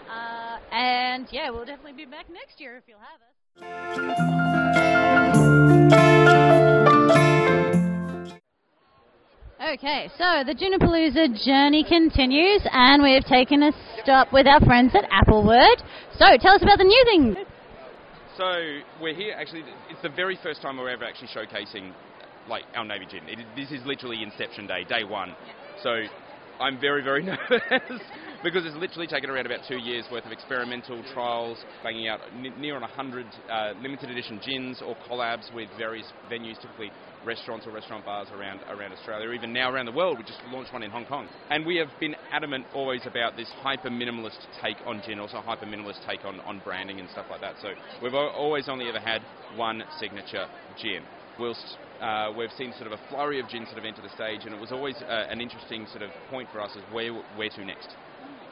Uh, 0.10 0.58
and 0.74 1.28
yeah, 1.32 1.50
we'll 1.50 1.66
definitely 1.66 1.94
be 1.94 2.06
back 2.06 2.26
next 2.30 2.60
year 2.60 2.78
if 2.78 2.84
you'll 2.88 3.00
have 3.00 4.38
us. 4.40 4.47
Okay, 9.74 10.10
so 10.18 10.46
the 10.46 10.56
Junipalooza 10.56 11.44
journey 11.44 11.84
continues, 11.84 12.62
and 12.72 13.04
we 13.04 13.12
have 13.16 13.26
taken 13.26 13.64
a 13.64 13.74
stop 14.02 14.32
with 14.32 14.48
our 14.48 14.62
friends 14.62 14.94
at 14.96 15.04
Applewood. 15.10 15.84
So, 16.18 16.26
tell 16.40 16.56
us 16.56 16.62
about 16.62 16.78
the 16.78 16.86
new 16.86 17.04
thing. 17.04 17.36
So 18.38 18.46
we're 19.02 19.14
here. 19.14 19.36
Actually, 19.38 19.64
it's 19.90 20.02
the 20.02 20.10
very 20.10 20.40
first 20.42 20.62
time 20.62 20.78
we're 20.78 20.90
ever 20.90 21.04
actually 21.04 21.28
showcasing 21.36 21.92
like 22.48 22.64
our 22.76 22.86
Navy 22.86 23.08
gin. 23.12 23.28
It, 23.28 23.40
this 23.58 23.72
is 23.72 23.86
literally 23.86 24.24
Inception 24.24 24.68
Day, 24.68 24.86
day 24.88 25.04
one. 25.04 25.36
So 25.84 26.00
I'm 26.62 26.80
very, 26.80 27.04
very 27.04 27.24
nervous 27.26 28.02
because 28.44 28.66
it's 28.66 28.76
literally 28.78 29.08
taken 29.08 29.30
around 29.30 29.48
about 29.48 29.60
two 29.68 29.78
years 29.78 30.06
worth 30.10 30.26
of 30.26 30.32
experimental 30.32 31.04
trials, 31.14 31.58
banging 31.84 32.08
out 32.08 32.22
n- 32.34 32.54
near 32.58 32.76
on 32.76 32.82
100 32.82 33.26
uh, 33.50 33.74
limited 33.82 34.10
edition 34.12 34.40
gins 34.44 34.82
or 34.82 34.96
collabs 35.10 35.54
with 35.54 35.68
various 35.78 36.08
venues, 36.32 36.58
typically 36.62 36.92
restaurants 37.28 37.68
or 37.68 37.72
restaurant 37.72 38.06
bars 38.06 38.30
around 38.32 38.62
around 38.70 38.94
Australia, 38.94 39.30
even 39.32 39.52
now 39.52 39.70
around 39.70 39.86
the 39.86 39.92
world. 39.92 40.18
We 40.18 40.24
just 40.24 40.40
launched 40.52 40.72
one 40.72 40.82
in 40.82 40.90
Hong 40.90 41.06
Kong, 41.06 41.28
and 41.50 41.66
we 41.66 41.76
have 41.76 41.90
been 42.00 42.16
adamant 42.32 42.66
always 42.74 43.06
about 43.06 43.36
this 43.36 43.50
hyper 43.62 43.90
minimalist 43.90 44.40
take 44.62 44.78
on 44.88 45.02
gin, 45.06 45.20
also 45.20 45.38
hyper 45.42 45.66
minimalist 45.66 46.00
take 46.08 46.24
on, 46.26 46.40
on 46.42 46.60
branding 46.64 47.00
and 47.00 47.10
stuff 47.10 47.26
like 47.30 47.42
that. 47.42 47.56
So 47.62 47.74
we've 48.02 48.14
al- 48.14 48.30
always 48.30 48.70
only 48.70 48.88
ever 48.88 49.00
had 49.00 49.22
one 49.56 49.84
signature 50.00 50.48
gin. 50.82 51.04
Whilst 51.38 51.78
uh, 52.02 52.32
we've 52.36 52.52
seen 52.58 52.74
sort 52.80 52.92
of 52.92 52.94
a 52.94 53.10
flurry 53.10 53.40
of 53.40 53.48
gin 53.50 53.66
sort 53.66 53.78
of 53.78 53.86
enter 53.86 54.02
the 54.02 54.10
stage, 54.10 54.46
and 54.46 54.56
it 54.56 54.60
was 54.60 54.72
always 54.72 54.96
uh, 55.04 55.26
an 55.30 55.42
interesting 55.42 55.86
sort 55.88 56.02
of 56.02 56.10
point 56.32 56.48
for 56.52 56.62
us 56.62 56.72
as 56.76 56.84
where 56.94 57.14
where 57.36 57.50
to 57.50 57.66
next, 57.66 57.90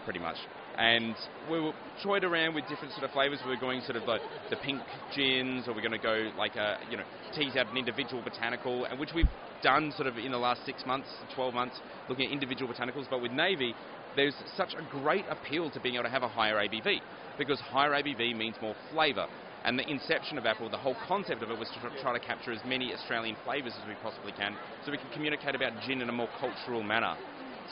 pretty 0.04 0.20
much. 0.20 0.38
And 0.78 1.16
we 1.50 1.60
were 1.60 1.72
toyed 2.04 2.24
around 2.24 2.54
with 2.54 2.68
different 2.68 2.94
sort 2.94 3.04
of 3.06 3.12
flavours. 3.12 3.40
We 3.46 3.52
were 3.52 3.60
going 3.60 3.82
sort 3.82 3.96
of 3.96 4.04
like 4.08 4.22
the 4.50 4.58
pink 4.58 4.82
gins, 5.16 5.68
or 5.68 5.74
we're 5.74 5.82
going 5.82 5.92
to 5.92 5.98
go 5.98 6.30
like 6.38 6.56
a 6.56 6.78
you 6.90 6.98
know 6.98 7.04
tease 7.34 7.56
out 7.56 7.68
an 7.68 7.78
individual 7.78 8.22
botanical, 8.22 8.86
and 8.86 9.00
which 9.00 9.12
we've 9.14 9.30
done 9.62 9.94
sort 9.96 10.08
of 10.08 10.18
in 10.18 10.32
the 10.32 10.38
last 10.38 10.66
six 10.66 10.86
months, 10.86 11.08
12 11.36 11.54
months, 11.54 11.80
looking 12.10 12.26
at 12.28 12.32
individual 12.32 12.72
botanicals. 12.72 13.06
But 13.10 13.22
with 13.22 13.32
Navy, 13.32 13.74
there's 14.16 14.36
such 14.56 14.74
a 14.74 14.84
great 15.00 15.26
appeal 15.30 15.70
to 15.72 15.80
being 15.80 15.96
able 15.96 16.04
to 16.06 16.10
have 16.10 16.24
a 16.24 16.28
higher 16.28 16.56
ABV 16.56 17.00
because 17.38 17.60
higher 17.60 17.92
ABV 17.92 18.36
means 18.36 18.56
more 18.62 18.76
flavour. 18.92 19.28
And 19.66 19.80
the 19.80 19.90
inception 19.90 20.38
of 20.38 20.46
Apple, 20.46 20.70
the 20.70 20.78
whole 20.78 20.96
concept 21.08 21.42
of 21.42 21.50
it 21.50 21.58
was 21.58 21.68
to 21.70 22.02
try 22.02 22.14
to 22.14 22.24
capture 22.24 22.52
as 22.52 22.60
many 22.68 22.94
Australian 22.94 23.36
flavours 23.44 23.74
as 23.82 23.88
we 23.88 23.96
possibly 24.04 24.32
can 24.34 24.56
so 24.86 24.92
we 24.92 24.98
can 24.98 25.10
communicate 25.12 25.56
about 25.56 25.74
gin 25.88 26.02
in 26.02 26.10
a 26.10 26.12
more 26.12 26.30
cultural 26.40 26.84
manner. 26.84 27.16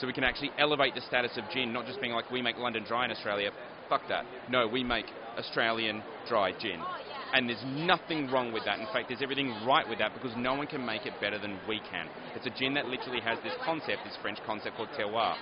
So 0.00 0.06
we 0.06 0.12
can 0.12 0.24
actually 0.24 0.50
elevate 0.58 0.94
the 0.94 1.00
status 1.02 1.36
of 1.36 1.44
gin, 1.52 1.72
not 1.72 1.86
just 1.86 2.00
being 2.00 2.12
like 2.12 2.30
we 2.30 2.42
make 2.42 2.56
London 2.58 2.84
Dry 2.84 3.04
in 3.04 3.10
Australia. 3.10 3.50
Fuck 3.88 4.02
that. 4.08 4.24
No, 4.48 4.66
we 4.66 4.82
make 4.82 5.06
Australian 5.38 6.02
dry 6.28 6.52
gin. 6.58 6.80
Oh, 6.80 7.04
and 7.34 7.48
there's 7.48 7.64
nothing 7.66 8.30
wrong 8.30 8.52
with 8.52 8.64
that. 8.64 8.78
In 8.78 8.86
fact, 8.86 9.08
there's 9.08 9.22
everything 9.22 9.50
right 9.66 9.88
with 9.88 9.98
that 9.98 10.14
because 10.14 10.32
no 10.36 10.54
one 10.54 10.68
can 10.68 10.86
make 10.86 11.04
it 11.04 11.12
better 11.20 11.38
than 11.38 11.58
we 11.68 11.80
can. 11.90 12.06
It's 12.36 12.46
a 12.46 12.50
gin 12.50 12.74
that 12.74 12.86
literally 12.86 13.20
has 13.20 13.38
this 13.42 13.52
concept, 13.64 14.04
this 14.04 14.16
French 14.22 14.38
concept 14.46 14.76
called 14.76 14.90
terroir, 14.96 15.34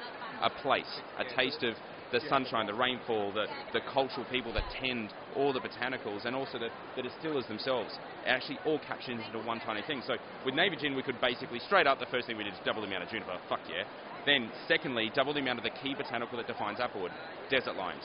a 0.43 0.49
place, 0.49 0.89
a 1.19 1.25
taste 1.37 1.63
of 1.63 1.75
the 2.11 2.21
sunshine, 2.29 2.67
the 2.67 2.75
rainfall, 2.75 3.33
the, 3.33 3.47
the 3.73 3.81
cultural 3.93 4.27
people 4.31 4.53
that 4.53 4.65
tend 4.81 5.13
all 5.37 5.53
the 5.53 5.61
botanicals, 5.61 6.25
and 6.25 6.37
also 6.37 6.59
the, 6.59 6.69
the 6.97 7.03
distillers 7.03 7.47
themselves. 7.47 7.93
It 8.25 8.29
actually 8.29 8.59
all 8.65 8.79
captured 8.87 9.21
into 9.21 9.47
one 9.47 9.61
tiny 9.61 9.83
thing. 9.87 10.03
So 10.07 10.17
with 10.45 10.55
Navy 10.55 10.77
Gin, 10.77 10.95
we 10.95 11.03
could 11.03 11.21
basically 11.21 11.59
straight 11.61 11.87
up, 11.87 12.01
the 12.01 12.07
first 12.07 12.27
thing 12.27 12.37
we 12.37 12.45
did 12.45 12.55
is 12.55 12.61
double 12.65 12.83
the 12.83 12.89
amount 12.89 13.05
of 13.05 13.11
juniper. 13.11 13.39
Fuck 13.49 13.61
yeah. 13.69 13.85
Then, 14.25 14.51
secondly, 14.69 15.11
double 15.15 15.35
the 15.35 15.41
amount 15.41 15.59
of 15.59 15.65
the 15.65 15.71
key 15.83 15.95
botanical 15.95 16.39
that 16.39 16.47
defines 16.47 16.79
Applewood, 16.79 17.11
desert 17.51 17.77
limes. 17.77 18.05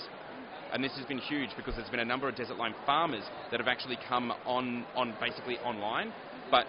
And 0.73 0.83
this 0.83 0.95
has 0.97 1.05
been 1.05 1.19
huge 1.19 1.49
because 1.55 1.75
there's 1.75 1.89
been 1.89 1.99
a 2.01 2.05
number 2.05 2.27
of 2.27 2.35
desert 2.35 2.57
lime 2.57 2.75
farmers 2.85 3.23
that 3.51 3.59
have 3.59 3.67
actually 3.67 3.97
come 4.09 4.33
on, 4.45 4.85
on 4.95 5.15
basically 5.19 5.57
online. 5.59 6.11
But 6.51 6.65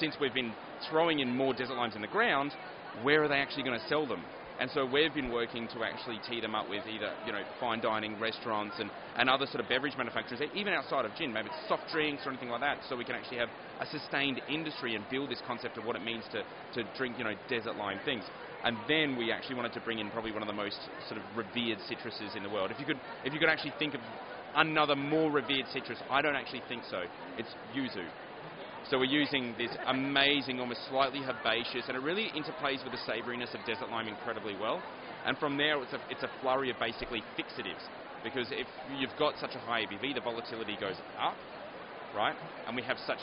since 0.00 0.16
we've 0.20 0.34
been 0.34 0.52
throwing 0.90 1.20
in 1.20 1.34
more 1.34 1.54
desert 1.54 1.76
limes 1.76 1.94
in 1.94 2.02
the 2.02 2.08
ground, 2.08 2.52
where 3.02 3.22
are 3.22 3.28
they 3.28 3.36
actually 3.36 3.62
going 3.62 3.78
to 3.78 3.88
sell 3.88 4.06
them? 4.06 4.22
And 4.58 4.70
so 4.70 4.86
we've 4.86 5.12
been 5.12 5.30
working 5.30 5.68
to 5.74 5.84
actually 5.84 6.18
tee 6.28 6.40
them 6.40 6.54
up 6.54 6.68
with 6.68 6.86
either, 6.86 7.12
you 7.26 7.32
know, 7.32 7.42
fine 7.60 7.80
dining 7.80 8.18
restaurants 8.18 8.76
and, 8.78 8.90
and 9.16 9.28
other 9.28 9.44
sort 9.46 9.60
of 9.60 9.68
beverage 9.68 9.96
manufacturers, 9.98 10.40
even 10.54 10.72
outside 10.72 11.04
of 11.04 11.14
gin, 11.14 11.30
maybe 11.30 11.48
it's 11.48 11.68
soft 11.68 11.82
drinks 11.92 12.22
or 12.24 12.30
anything 12.30 12.48
like 12.48 12.62
that, 12.62 12.78
so 12.88 12.96
we 12.96 13.04
can 13.04 13.14
actually 13.14 13.36
have 13.36 13.50
a 13.80 13.86
sustained 13.86 14.40
industry 14.48 14.94
and 14.94 15.04
build 15.10 15.30
this 15.30 15.42
concept 15.46 15.76
of 15.76 15.84
what 15.84 15.94
it 15.94 16.02
means 16.02 16.24
to, 16.32 16.42
to 16.72 16.88
drink, 16.96 17.18
you 17.18 17.24
know, 17.24 17.34
desert 17.50 17.76
lime 17.76 18.00
things. 18.06 18.24
And 18.64 18.76
then 18.88 19.16
we 19.16 19.30
actually 19.30 19.56
wanted 19.56 19.72
to 19.74 19.80
bring 19.80 19.98
in 19.98 20.10
probably 20.10 20.32
one 20.32 20.42
of 20.42 20.48
the 20.48 20.54
most 20.54 20.78
sort 21.08 21.20
of 21.20 21.24
revered 21.36 21.78
citruses 21.88 22.36
in 22.36 22.42
the 22.42 22.50
world. 22.50 22.70
If 22.70 22.80
you 22.80 22.86
could, 22.86 23.00
if 23.24 23.32
you 23.32 23.38
could 23.38 23.48
actually 23.48 23.74
think 23.78 23.94
of 23.94 24.00
another 24.54 24.96
more 24.96 25.30
revered 25.30 25.66
citrus, 25.72 25.98
I 26.10 26.22
don't 26.22 26.34
actually 26.36 26.62
think 26.68 26.82
so. 26.90 27.02
It's 27.38 27.50
yuzu. 27.76 28.06
So 28.90 28.98
we're 28.98 29.04
using 29.04 29.54
this 29.58 29.70
amazing, 29.88 30.60
almost 30.60 30.80
slightly 30.88 31.20
herbaceous, 31.20 31.86
and 31.88 31.96
it 31.96 32.02
really 32.02 32.30
interplays 32.38 32.84
with 32.84 32.92
the 32.92 33.02
savouriness 33.02 33.52
of 33.52 33.64
desert 33.66 33.90
lime 33.90 34.06
incredibly 34.06 34.54
well. 34.54 34.80
And 35.26 35.36
from 35.38 35.56
there, 35.56 35.82
it's 35.82 35.92
a, 35.92 35.98
it's 36.08 36.22
a 36.22 36.30
flurry 36.40 36.70
of 36.70 36.78
basically 36.78 37.22
fixatives. 37.36 37.82
Because 38.22 38.46
if 38.50 38.68
you've 38.98 39.14
got 39.18 39.34
such 39.38 39.54
a 39.56 39.58
high 39.58 39.82
ABV, 39.82 40.14
the 40.14 40.20
volatility 40.20 40.76
goes 40.80 40.94
up, 41.18 41.36
right? 42.14 42.36
And 42.66 42.76
we 42.76 42.82
have 42.82 42.96
such, 43.06 43.18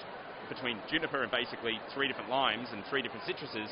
between 0.50 0.80
juniper 0.90 1.24
and 1.24 1.32
basically 1.32 1.80
three 1.94 2.10
different 2.10 2.30
limes 2.30 2.68
and 2.74 2.84
three 2.90 3.02
different 3.02 3.24
citruses, 3.24 3.72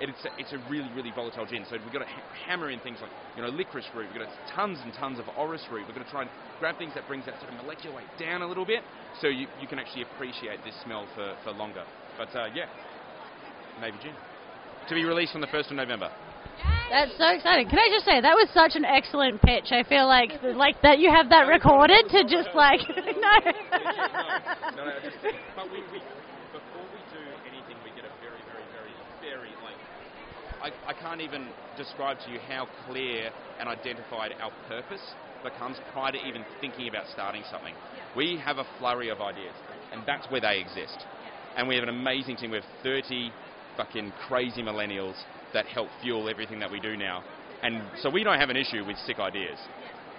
it's 0.00 0.24
a, 0.24 0.30
it's 0.38 0.52
a 0.52 0.60
really 0.70 0.90
really 0.96 1.12
volatile 1.14 1.46
gin. 1.46 1.64
So 1.68 1.76
we've 1.76 1.92
got 1.92 2.00
to 2.00 2.10
ha- 2.10 2.32
hammer 2.46 2.70
in 2.70 2.80
things 2.80 2.98
like 3.00 3.10
you 3.36 3.42
know 3.42 3.48
licorice 3.48 3.88
root. 3.94 4.08
We've 4.12 4.22
got 4.22 4.30
to, 4.30 4.54
tons 4.54 4.78
and 4.82 4.92
tons 4.94 5.18
of 5.18 5.26
orris 5.36 5.62
root. 5.70 5.86
We've 5.86 5.96
got 5.96 6.04
to 6.04 6.10
try 6.10 6.22
and 6.22 6.30
grab 6.58 6.78
things 6.78 6.92
that 6.94 7.06
brings 7.06 7.26
that 7.26 7.38
sort 7.40 7.52
of 7.52 7.60
molecular 7.62 7.96
weight 7.96 8.10
down 8.18 8.42
a 8.42 8.46
little 8.46 8.66
bit, 8.66 8.82
so 9.20 9.28
you, 9.28 9.46
you 9.60 9.68
can 9.68 9.78
actually 9.78 10.02
appreciate 10.02 10.64
this 10.64 10.74
smell 10.84 11.06
for, 11.14 11.36
for 11.44 11.52
longer. 11.52 11.84
But 12.16 12.34
uh, 12.34 12.48
yeah, 12.54 12.66
Navy 13.80 13.98
gin 14.02 14.14
to 14.88 14.94
be 14.94 15.04
released 15.04 15.34
on 15.34 15.40
the 15.40 15.46
first 15.48 15.70
of 15.70 15.76
November. 15.76 16.10
That's 16.90 17.14
so 17.14 17.30
exciting. 17.30 17.70
Can 17.70 17.78
I 17.78 17.88
just 17.94 18.04
say 18.04 18.18
that 18.18 18.34
was 18.34 18.50
such 18.50 18.74
an 18.74 18.84
excellent 18.84 19.38
pitch. 19.40 19.70
I 19.70 19.86
feel 19.86 20.10
like 20.10 20.34
like 20.42 20.82
that 20.82 20.98
you 20.98 21.06
have 21.06 21.30
that 21.30 21.46
recorded 21.46 22.10
to 22.10 22.26
just 22.26 22.50
like 22.58 22.82
no. 22.98 23.34
no, 24.74 24.82
no, 24.82 24.94
just, 24.98 25.22
but 25.54 25.70
we, 25.70 25.78
we, 25.94 26.02
before 26.50 26.86
we 26.90 27.00
do 27.14 27.22
anything, 27.46 27.78
we 27.86 27.94
get 27.94 28.02
a 28.02 28.12
very, 28.18 28.42
very, 28.50 28.66
very, 28.74 28.94
very, 29.22 29.52
like, 29.62 29.78
I, 30.62 30.70
I 30.86 30.92
can't 30.92 31.20
even 31.20 31.48
describe 31.76 32.18
to 32.20 32.30
you 32.30 32.38
how 32.48 32.68
clear 32.86 33.30
and 33.58 33.68
identified 33.68 34.34
our 34.40 34.52
purpose 34.68 35.00
becomes 35.42 35.78
prior 35.92 36.12
to 36.12 36.18
even 36.18 36.44
thinking 36.60 36.88
about 36.88 37.06
starting 37.12 37.42
something. 37.50 37.74
We 38.16 38.36
have 38.44 38.58
a 38.58 38.66
flurry 38.78 39.08
of 39.08 39.20
ideas, 39.20 39.54
and 39.92 40.02
that's 40.06 40.30
where 40.30 40.40
they 40.40 40.60
exist. 40.60 40.98
And 41.56 41.66
we 41.66 41.76
have 41.76 41.84
an 41.84 41.88
amazing 41.88 42.36
team. 42.36 42.50
We 42.50 42.58
have 42.58 42.66
30 42.82 43.32
fucking 43.76 44.12
crazy 44.28 44.62
millennials 44.62 45.16
that 45.54 45.66
help 45.66 45.88
fuel 46.02 46.28
everything 46.28 46.60
that 46.60 46.70
we 46.70 46.80
do 46.80 46.96
now. 46.96 47.24
And 47.62 47.82
so 48.02 48.10
we 48.10 48.24
don't 48.24 48.38
have 48.38 48.50
an 48.50 48.56
issue 48.56 48.84
with 48.84 48.96
sick 49.06 49.18
ideas. 49.18 49.58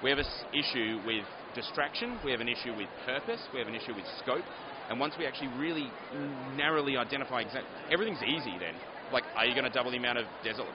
We 0.04 0.10
have 0.10 0.20
an 0.20 0.26
issue 0.54 1.00
with 1.06 1.26
distraction, 1.54 2.18
we 2.26 2.32
have 2.32 2.42
an 2.42 2.50
issue 2.50 2.74
with 2.76 2.88
purpose, 3.06 3.42
we 3.54 3.60
have 3.60 3.68
an 3.68 3.76
issue 3.76 3.94
with 3.94 4.06
scope. 4.24 4.46
And 4.90 5.00
once 5.00 5.14
we 5.18 5.26
actually 5.26 5.50
really 5.60 5.92
narrowly 6.58 6.98
identify 6.98 7.42
exact, 7.42 7.66
everything's 7.92 8.24
easy 8.24 8.58
then. 8.60 8.74
Like, 9.12 9.24
are 9.36 9.46
you 9.46 9.54
going 9.54 9.66
to 9.66 9.74
double 9.74 9.92
the 9.92 9.98
amount 9.98 10.18
of 10.18 10.26
desert? 10.44 10.68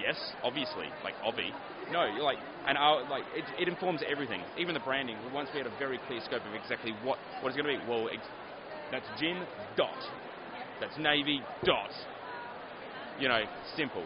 Yes, 0.00 0.16
obviously. 0.42 0.88
Like, 1.04 1.14
obvi. 1.24 1.52
No, 1.92 2.06
you're 2.06 2.24
like, 2.24 2.38
and 2.66 2.78
our, 2.78 3.02
like 3.08 3.24
it, 3.34 3.44
it 3.60 3.68
informs 3.68 4.00
everything, 4.08 4.40
even 4.58 4.72
the 4.72 4.80
branding. 4.80 5.16
We 5.26 5.32
once 5.32 5.50
we 5.52 5.58
had 5.58 5.66
a 5.66 5.78
very 5.78 6.00
clear 6.06 6.20
scope 6.24 6.42
of 6.46 6.54
exactly 6.54 6.92
what 7.04 7.18
what 7.42 7.52
it's 7.52 7.56
going 7.60 7.68
to 7.68 7.84
be. 7.84 7.90
Well, 7.90 8.08
ex- 8.08 8.32
that's 8.90 9.06
gin 9.20 9.44
dot. 9.76 9.98
That's 10.80 10.96
navy 10.96 11.42
dot. 11.64 11.90
You 13.20 13.28
know, 13.28 13.44
simple. 13.76 14.04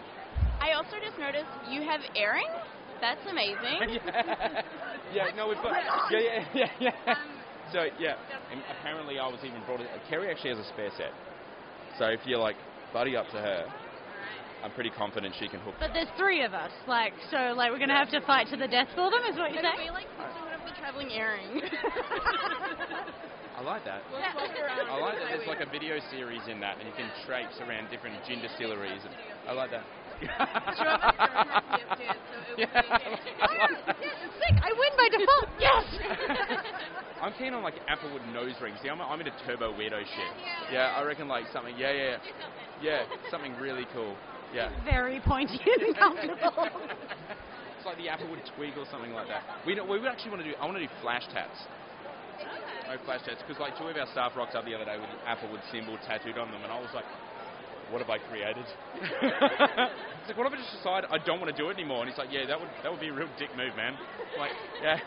I 0.60 0.72
also 0.72 0.96
just 1.04 1.18
noticed 1.18 1.46
you 1.70 1.82
have 1.82 2.00
earrings. 2.16 2.50
That's 3.00 3.20
amazing. 3.30 4.00
yeah. 4.02 4.62
yeah, 5.14 5.36
no, 5.36 5.48
we've 5.48 5.62
got. 5.62 5.76
Oh 5.76 6.08
yeah, 6.10 6.18
yeah, 6.18 6.66
yeah, 6.80 6.90
yeah. 7.06 7.12
Um, 7.12 7.38
so, 7.72 7.86
yeah. 7.98 8.16
And 8.50 8.62
apparently, 8.78 9.18
I 9.18 9.26
was 9.28 9.40
even 9.44 9.62
brought 9.66 9.80
it. 9.80 9.88
Kerry 10.08 10.30
actually 10.30 10.50
has 10.50 10.58
a 10.58 10.68
spare 10.68 10.90
set. 10.96 11.12
So, 11.98 12.06
if 12.06 12.20
you're 12.26 12.38
like 12.38 12.56
buddy 12.96 13.12
up 13.14 13.28
to 13.28 13.36
her, 13.36 13.68
I'm 14.64 14.72
pretty 14.72 14.88
confident 14.88 15.34
she 15.38 15.48
can 15.48 15.60
hook. 15.60 15.74
But 15.78 15.90
there's 15.92 16.08
three 16.16 16.42
of 16.42 16.54
us, 16.54 16.72
like 16.88 17.12
so, 17.30 17.52
like 17.52 17.70
we're 17.70 17.78
gonna 17.78 17.92
have 17.92 18.08
to 18.08 18.22
fight 18.24 18.48
to 18.48 18.56
the 18.56 18.66
death 18.66 18.88
for 18.96 19.10
them, 19.12 19.20
is 19.28 19.36
what 19.36 19.52
you're 19.52 19.60
Can 19.60 19.76
saying? 19.76 19.92
we 19.92 19.92
like 19.92 20.08
sort 20.40 20.56
of 20.56 20.64
the 20.64 20.72
traveling 20.80 21.10
earring? 21.10 21.60
I 23.52 23.60
like 23.60 23.84
that. 23.84 24.00
I 24.08 24.96
like 24.96 25.18
that. 25.20 25.28
There's 25.28 25.46
like 25.46 25.60
a 25.60 25.68
video 25.70 26.00
series 26.10 26.40
in 26.48 26.58
that, 26.60 26.78
and 26.80 26.88
you 26.88 26.94
can 26.96 27.10
traipse 27.26 27.60
around 27.60 27.90
different 27.90 28.16
gin 28.26 28.40
distilleries. 28.40 29.04
And 29.04 29.12
I 29.46 29.52
like 29.52 29.70
that. 29.76 29.84
Yeah, 32.56 32.72
oh, 32.72 33.12
Sick! 34.40 34.56
I 34.64 34.72
win 34.72 34.92
by 34.96 35.08
default. 35.12 35.45
Keen 37.38 37.52
on 37.52 37.62
like 37.62 37.74
applewood 37.86 38.24
nose 38.32 38.54
rings. 38.62 38.78
See, 38.82 38.88
I'm, 38.88 39.00
I'm 39.00 39.20
into 39.20 39.32
turbo 39.44 39.72
weirdo 39.72 40.00
shit. 40.00 40.32
Yeah, 40.72 40.94
I 40.96 41.02
reckon 41.02 41.28
like 41.28 41.44
something. 41.52 41.76
Yeah, 41.76 41.92
yeah, 41.92 42.16
yeah, 42.82 43.02
something 43.30 43.54
really 43.56 43.86
cool. 43.92 44.16
Yeah. 44.54 44.70
Very 44.84 45.20
pointy 45.20 45.60
and 45.60 45.96
comfortable. 45.98 46.70
It's 47.76 47.84
like 47.84 47.98
the 47.98 48.06
applewood 48.06 48.40
twig 48.56 48.72
or 48.78 48.86
something 48.90 49.12
like 49.12 49.28
that. 49.28 49.42
We 49.66 49.74
don't, 49.74 49.88
we 49.88 49.98
would 49.98 50.08
actually 50.08 50.30
want 50.30 50.42
to 50.44 50.48
do. 50.48 50.56
I 50.56 50.64
want 50.64 50.78
to 50.78 50.84
do 50.86 50.92
flash 51.02 51.26
tats. 51.32 51.66
No 52.88 52.96
flash 53.04 53.20
tats 53.26 53.42
because 53.42 53.60
like 53.60 53.76
two 53.76 53.84
of 53.84 53.96
our 53.96 54.06
staff 54.12 54.32
rocked 54.36 54.54
up 54.54 54.64
the 54.64 54.74
other 54.74 54.84
day 54.84 54.96
with 54.96 55.10
the 55.10 55.20
applewood 55.28 55.60
symbol 55.72 55.98
tattooed 56.06 56.38
on 56.38 56.50
them, 56.50 56.62
and 56.62 56.72
I 56.72 56.80
was 56.80 56.90
like, 56.94 57.04
"What 57.90 58.00
have 58.00 58.10
I 58.10 58.18
created?" 58.30 58.64
it's 59.20 60.28
like, 60.28 60.38
"What 60.38 60.46
if 60.46 60.54
I 60.54 60.56
just 60.56 60.72
decide 60.72 61.04
I 61.10 61.18
don't 61.18 61.40
want 61.40 61.50
to 61.50 61.58
do 61.58 61.68
it 61.68 61.74
anymore?" 61.74 62.00
And 62.00 62.08
he's 62.08 62.18
like, 62.18 62.30
"Yeah, 62.30 62.46
that 62.46 62.60
would 62.60 62.70
that 62.82 62.90
would 62.92 63.00
be 63.00 63.08
a 63.08 63.12
real 63.12 63.28
dick 63.36 63.50
move, 63.56 63.74
man." 63.74 63.98
Like, 64.38 64.52
yeah, 64.80 65.00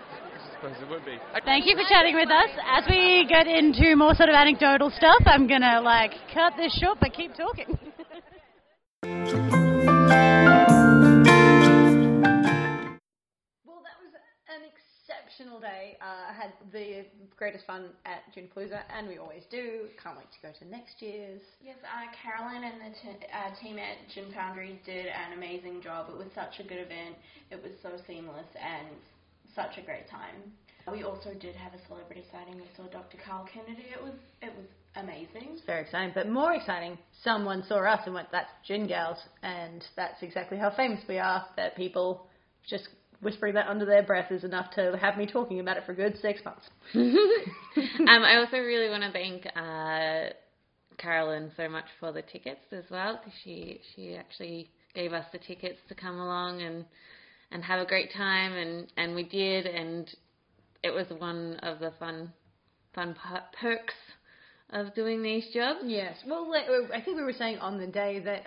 suppose 0.60 0.76
it 0.82 0.90
would 0.90 1.06
be. 1.06 1.18
Thank 1.46 1.66
you 1.66 1.76
for 1.76 1.84
chatting 1.88 2.16
with 2.16 2.30
us. 2.30 2.50
As 2.68 2.84
we 2.90 3.26
get 3.30 3.48
into 3.48 3.96
more 3.96 4.14
sort 4.16 4.30
of 4.30 4.36
anecdotal 4.36 4.90
stuff, 4.90 5.22
I'm 5.26 5.48
gonna 5.48 5.82
like 5.82 6.12
cut 6.34 6.54
this 6.58 6.78
short, 6.80 6.98
but 7.00 7.14
keep 7.14 7.34
talking. 7.34 7.78
Well, 13.64 13.80
that 13.88 13.98
was 14.04 14.12
an 14.52 14.68
exceptional 14.68 15.62
day. 15.62 15.96
Uh, 16.02 16.30
I 16.30 16.34
had 16.34 16.52
the 16.74 17.06
greatest 17.38 17.66
fun 17.66 17.92
at 18.06 18.24
Junipalooza, 18.36 18.82
and 18.96 19.08
we 19.08 19.18
always 19.18 19.44
do. 19.50 19.88
Can't 20.02 20.18
wait 20.18 20.28
to 20.32 20.40
go 20.44 20.52
to 20.60 20.66
next 20.70 21.02
year's. 21.02 21.42
Yes, 21.64 21.78
uh, 21.84 22.12
Carolyn 22.12 22.64
and 22.66 22.82
the 22.82 22.98
t- 23.00 23.28
uh, 23.32 23.56
team 23.62 23.80
at 23.80 23.98
Gin 24.14 24.32
Foundry 24.34 24.82
did 24.86 25.06
an 25.06 25.38
amazing 25.38 25.82
job. 25.82 26.08
It 26.10 26.18
was 26.18 26.28
such 26.36 26.60
a 26.60 26.64
good 26.64 26.80
event. 26.80 27.16
It 27.50 27.64
was 27.64 27.72
so 27.82 27.96
seamless 28.06 28.48
and 28.60 28.88
such 29.60 29.78
a 29.78 29.86
great 29.86 30.08
time. 30.10 30.54
We 30.92 31.04
also 31.04 31.34
did 31.40 31.56
have 31.56 31.74
a 31.74 31.86
celebrity 31.88 32.24
sighting. 32.32 32.56
We 32.56 32.68
saw 32.76 32.84
Dr. 32.90 33.18
Carl 33.24 33.48
Kennedy. 33.54 33.86
It 33.94 34.02
was 34.02 34.14
it 34.42 34.52
was 34.56 34.66
amazing. 34.96 35.50
It's 35.54 35.66
very 35.66 35.82
exciting, 35.82 36.14
but 36.16 36.30
more 36.30 36.54
exciting, 36.54 36.98
someone 37.24 37.64
saw 37.68 37.80
us 37.86 38.02
and 38.06 38.16
went, 38.16 38.32
"That's 38.32 38.50
Gin 38.66 38.88
Gals," 38.88 39.20
and 39.44 39.86
that's 39.96 40.24
exactly 40.24 40.58
how 40.58 40.72
famous 40.72 41.02
we 41.08 41.20
are. 41.20 41.46
That 41.58 41.76
people 41.76 42.28
just 42.68 42.88
whispering 43.22 43.54
that 43.54 43.68
under 43.68 43.86
their 43.86 44.02
breath 44.02 44.32
is 44.32 44.44
enough 44.44 44.72
to 44.72 44.98
have 45.00 45.18
me 45.18 45.28
talking 45.28 45.60
about 45.60 45.78
it 45.78 45.84
for 45.86 45.92
a 45.92 45.96
good 45.96 46.18
six 46.22 46.42
months. 46.44 46.66
um, 46.96 48.24
I 48.24 48.38
also 48.38 48.58
really 48.58 48.90
want 48.90 49.04
to 49.04 49.12
thank 49.12 49.46
uh, 49.56 50.34
Carolyn 50.98 51.52
so 51.56 51.68
much 51.70 51.86
for 52.00 52.12
the 52.12 52.24
tickets 52.24 52.66
as 52.72 52.86
well, 52.90 53.18
because 53.18 53.38
she 53.44 53.82
she 53.94 54.16
actually 54.16 54.72
gave 54.96 55.14
us 55.14 55.26
the 55.32 55.40
tickets 55.40 55.78
to 55.88 55.94
come 55.94 56.18
along 56.18 56.62
and 56.62 56.86
and 57.52 57.64
have 57.64 57.80
a 57.80 57.86
great 57.86 58.12
time, 58.14 58.54
and 58.54 58.92
and 58.98 59.16
we 59.16 59.24
did, 59.24 59.66
and 59.66 60.10
it 60.84 60.92
was 60.92 61.08
one 61.18 61.56
of 61.64 61.80
the 61.80 61.92
fun 62.00 62.32
fun 62.94 63.16
per- 63.16 63.44
perks 63.60 63.94
of 64.72 64.94
doing 64.94 65.24
these 65.24 65.48
jobs. 65.54 65.80
Yes. 65.84 66.18
Well, 66.28 66.52
I 66.94 67.02
think 67.02 67.18
we 67.18 67.24
were 67.24 67.34
saying 67.34 67.58
on 67.58 67.80
the 67.80 67.88
day 67.88 68.20
that 68.20 68.44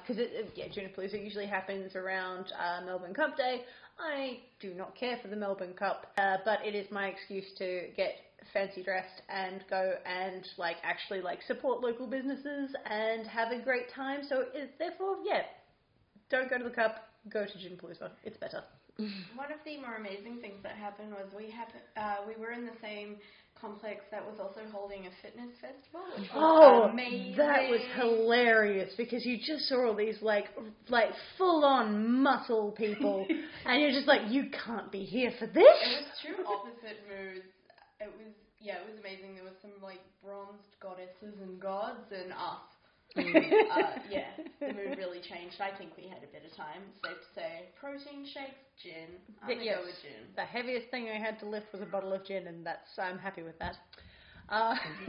because 0.00 0.18
it, 0.18 0.30
it, 0.32 0.50
yeah, 0.54 0.66
Junipalooza 0.66 1.22
usually 1.22 1.46
happens 1.46 1.94
around 1.94 2.46
uh, 2.58 2.84
Melbourne 2.84 3.14
Cup 3.14 3.36
Day. 3.36 3.62
I 3.98 4.40
do 4.60 4.72
not 4.74 4.96
care 4.96 5.18
for 5.20 5.28
the 5.28 5.36
Melbourne 5.36 5.74
Cup, 5.74 6.06
uh, 6.16 6.38
but 6.44 6.64
it 6.64 6.74
is 6.74 6.90
my 6.90 7.08
excuse 7.08 7.44
to 7.58 7.88
get 7.96 8.14
fancy 8.52 8.82
dressed 8.82 9.22
and 9.28 9.62
go 9.68 9.92
and 10.06 10.46
like 10.56 10.76
actually 10.82 11.20
like 11.20 11.40
support 11.46 11.82
local 11.82 12.06
businesses 12.06 12.74
and 12.88 13.26
have 13.26 13.52
a 13.52 13.62
great 13.62 13.92
time. 13.94 14.20
So 14.28 14.44
it, 14.54 14.72
therefore, 14.78 15.16
yeah, 15.24 15.42
don't 16.30 16.48
go 16.48 16.58
to 16.58 16.64
the 16.64 16.70
Cup. 16.70 17.09
Go 17.28 17.44
to 17.44 17.52
Junipalooza. 17.52 18.10
It's 18.24 18.38
better. 18.38 18.62
One 18.96 19.52
of 19.52 19.58
the 19.64 19.76
more 19.78 19.96
amazing 19.96 20.38
things 20.40 20.62
that 20.62 20.76
happened 20.76 21.12
was 21.12 21.26
we 21.36 21.50
had 21.50 21.68
uh, 21.96 22.16
we 22.26 22.40
were 22.40 22.52
in 22.52 22.64
the 22.64 22.76
same 22.80 23.16
complex 23.60 24.04
that 24.10 24.24
was 24.24 24.38
also 24.40 24.60
holding 24.72 25.06
a 25.06 25.10
fitness 25.22 25.50
festival. 25.60 26.04
Oh, 26.34 26.88
amazing. 26.90 27.36
that 27.36 27.68
was 27.68 27.80
hilarious 27.96 28.92
because 28.96 29.24
you 29.26 29.36
just 29.36 29.68
saw 29.68 29.88
all 29.88 29.94
these 29.94 30.16
like 30.22 30.46
like 30.88 31.10
full 31.36 31.64
on 31.64 32.22
muscle 32.22 32.72
people, 32.72 33.26
and 33.66 33.80
you're 33.80 33.92
just 33.92 34.06
like, 34.06 34.30
you 34.30 34.44
can't 34.64 34.90
be 34.90 35.04
here 35.04 35.32
for 35.38 35.46
this. 35.46 35.56
It 35.56 36.04
was 36.04 36.08
two 36.22 36.44
opposite 36.46 37.00
moods. 37.08 37.46
It 38.00 38.08
was 38.16 38.32
yeah, 38.60 38.76
it 38.76 38.86
was 38.90 38.98
amazing. 39.00 39.34
There 39.34 39.44
was 39.44 39.56
some 39.62 39.72
like 39.82 40.00
bronzed 40.24 40.76
goddesses 40.80 41.40
and 41.40 41.60
gods 41.60 42.12
and 42.12 42.32
us. 42.32 42.64
Uh, 43.16 43.98
yeah, 44.10 44.30
the 44.60 44.72
mood 44.72 44.98
really 44.98 45.20
changed. 45.20 45.60
I 45.60 45.76
think 45.76 45.90
we 45.96 46.04
had 46.08 46.22
a 46.22 46.30
better 46.32 46.50
time. 46.56 46.82
Safe 47.04 47.18
to 47.18 47.34
say, 47.34 47.68
protein 47.78 48.24
shakes, 48.24 48.60
gin. 48.82 49.18
I'm 49.42 49.48
gonna 49.48 49.64
yes, 49.64 49.78
go 49.80 49.86
with 49.86 50.02
gin. 50.02 50.26
the 50.36 50.44
heaviest 50.44 50.90
thing 50.90 51.08
I 51.08 51.18
had 51.18 51.38
to 51.40 51.46
lift 51.46 51.72
was 51.72 51.82
a 51.82 51.86
bottle 51.86 52.12
of 52.12 52.24
gin, 52.24 52.46
and 52.46 52.64
that's 52.64 52.98
I'm 52.98 53.18
happy 53.18 53.42
with 53.42 53.58
that. 53.58 53.76
Uh, 54.48 54.74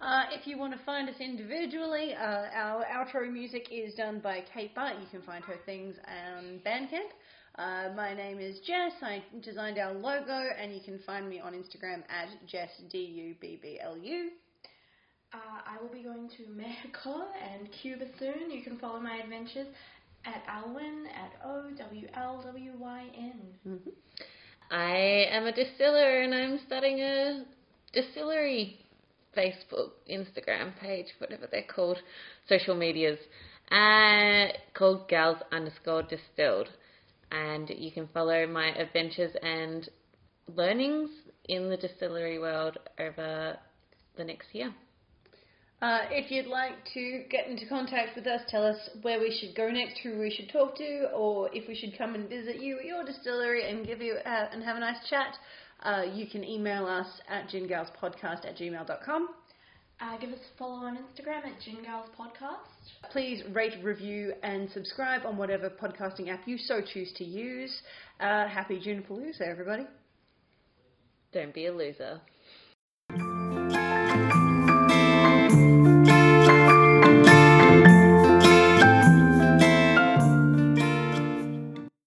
uh, 0.00 0.24
if 0.32 0.46
you 0.46 0.58
want 0.58 0.72
to 0.76 0.84
find 0.84 1.08
us 1.08 1.16
individually, 1.20 2.14
uh, 2.14 2.46
our 2.54 2.84
outro 2.84 3.30
music 3.32 3.68
is 3.70 3.94
done 3.94 4.20
by 4.20 4.42
Kate 4.52 4.74
Bart. 4.74 4.96
You 5.00 5.06
can 5.10 5.22
find 5.22 5.42
her 5.44 5.56
things 5.64 5.96
on 6.06 6.60
Bandcamp. 6.64 7.10
Uh, 7.56 7.92
my 7.96 8.14
name 8.14 8.38
is 8.38 8.60
Jess. 8.60 8.92
I 9.02 9.22
designed 9.42 9.78
our 9.78 9.92
logo, 9.92 10.48
and 10.60 10.72
you 10.74 10.80
can 10.84 10.98
find 11.06 11.28
me 11.28 11.40
on 11.40 11.52
Instagram 11.54 12.02
at 12.08 12.28
Jess 12.46 12.70
D 12.90 12.98
U 12.98 13.34
B 13.40 13.58
B 13.60 13.78
L 13.82 13.96
U. 13.96 14.30
Uh, 15.32 15.60
I 15.66 15.80
will 15.82 15.92
be 15.92 16.02
going 16.02 16.28
to 16.28 16.46
Mexico 16.56 17.26
and 17.52 17.68
Cuba 17.82 18.06
soon. 18.18 18.50
You 18.50 18.62
can 18.62 18.78
follow 18.78 19.00
my 19.00 19.16
adventures 19.22 19.68
at 20.24 20.42
Alwyn 20.48 21.06
at 21.14 21.32
O 21.46 21.70
W 21.76 22.08
L 22.14 22.42
W 22.44 22.72
Y 22.78 23.06
N. 23.16 23.80
I 24.70 25.26
am 25.30 25.46
a 25.46 25.52
distiller 25.52 26.22
and 26.22 26.34
I'm 26.34 26.60
starting 26.66 27.00
a 27.00 27.44
distillery 27.92 28.78
Facebook, 29.36 29.90
Instagram 30.10 30.78
page, 30.80 31.06
whatever 31.18 31.48
they're 31.50 31.62
called, 31.74 31.98
social 32.48 32.74
medias. 32.74 33.18
uh, 33.70 34.46
called 34.74 35.08
Gals 35.08 35.38
underscore 35.52 36.02
Distilled, 36.02 36.68
and 37.30 37.70
you 37.70 37.92
can 37.92 38.08
follow 38.08 38.46
my 38.46 38.68
adventures 38.76 39.32
and 39.42 39.88
learnings 40.56 41.10
in 41.48 41.68
the 41.70 41.76
distillery 41.76 42.38
world 42.38 42.78
over 42.98 43.56
the 44.16 44.24
next 44.24 44.48
year. 44.52 44.74
Uh, 45.82 46.00
if 46.10 46.30
you'd 46.30 46.46
like 46.46 46.74
to 46.92 47.24
get 47.30 47.46
into 47.46 47.66
contact 47.66 48.14
with 48.14 48.26
us, 48.26 48.42
tell 48.48 48.66
us 48.66 48.76
where 49.00 49.18
we 49.18 49.34
should 49.40 49.56
go 49.56 49.70
next, 49.70 49.98
who 50.02 50.18
we 50.18 50.30
should 50.30 50.50
talk 50.50 50.76
to, 50.76 51.08
or 51.14 51.48
if 51.54 51.66
we 51.68 51.74
should 51.74 51.96
come 51.96 52.14
and 52.14 52.28
visit 52.28 52.60
you 52.60 52.78
at 52.78 52.84
your 52.84 53.02
distillery 53.02 53.70
and 53.70 53.86
give 53.86 54.02
you 54.02 54.16
uh, 54.26 54.48
and 54.52 54.62
have 54.62 54.76
a 54.76 54.80
nice 54.80 54.98
chat, 55.08 55.34
uh, 55.82 56.02
you 56.12 56.26
can 56.26 56.44
email 56.44 56.84
us 56.84 57.06
at 57.30 57.48
gingalspodcast 57.48 58.46
at 58.46 58.58
gmail.com. 58.58 59.28
Uh, 60.02 60.16
give 60.18 60.30
us 60.30 60.38
a 60.38 60.58
follow 60.58 60.86
on 60.86 60.96
Instagram 60.96 61.44
at 61.44 61.60
Gingals 61.60 62.06
Podcast. 62.18 63.10
Please 63.12 63.42
rate, 63.52 63.74
review, 63.82 64.32
and 64.42 64.70
subscribe 64.70 65.26
on 65.26 65.36
whatever 65.36 65.68
podcasting 65.68 66.28
app 66.30 66.40
you 66.46 66.56
so 66.56 66.80
choose 66.80 67.12
to 67.16 67.24
use. 67.24 67.82
Uh, 68.18 68.48
happy 68.48 68.80
Junipalooza, 68.80 69.42
everybody. 69.42 69.86
Don't 71.32 71.52
be 71.52 71.66
a 71.66 71.72
loser. 71.72 72.20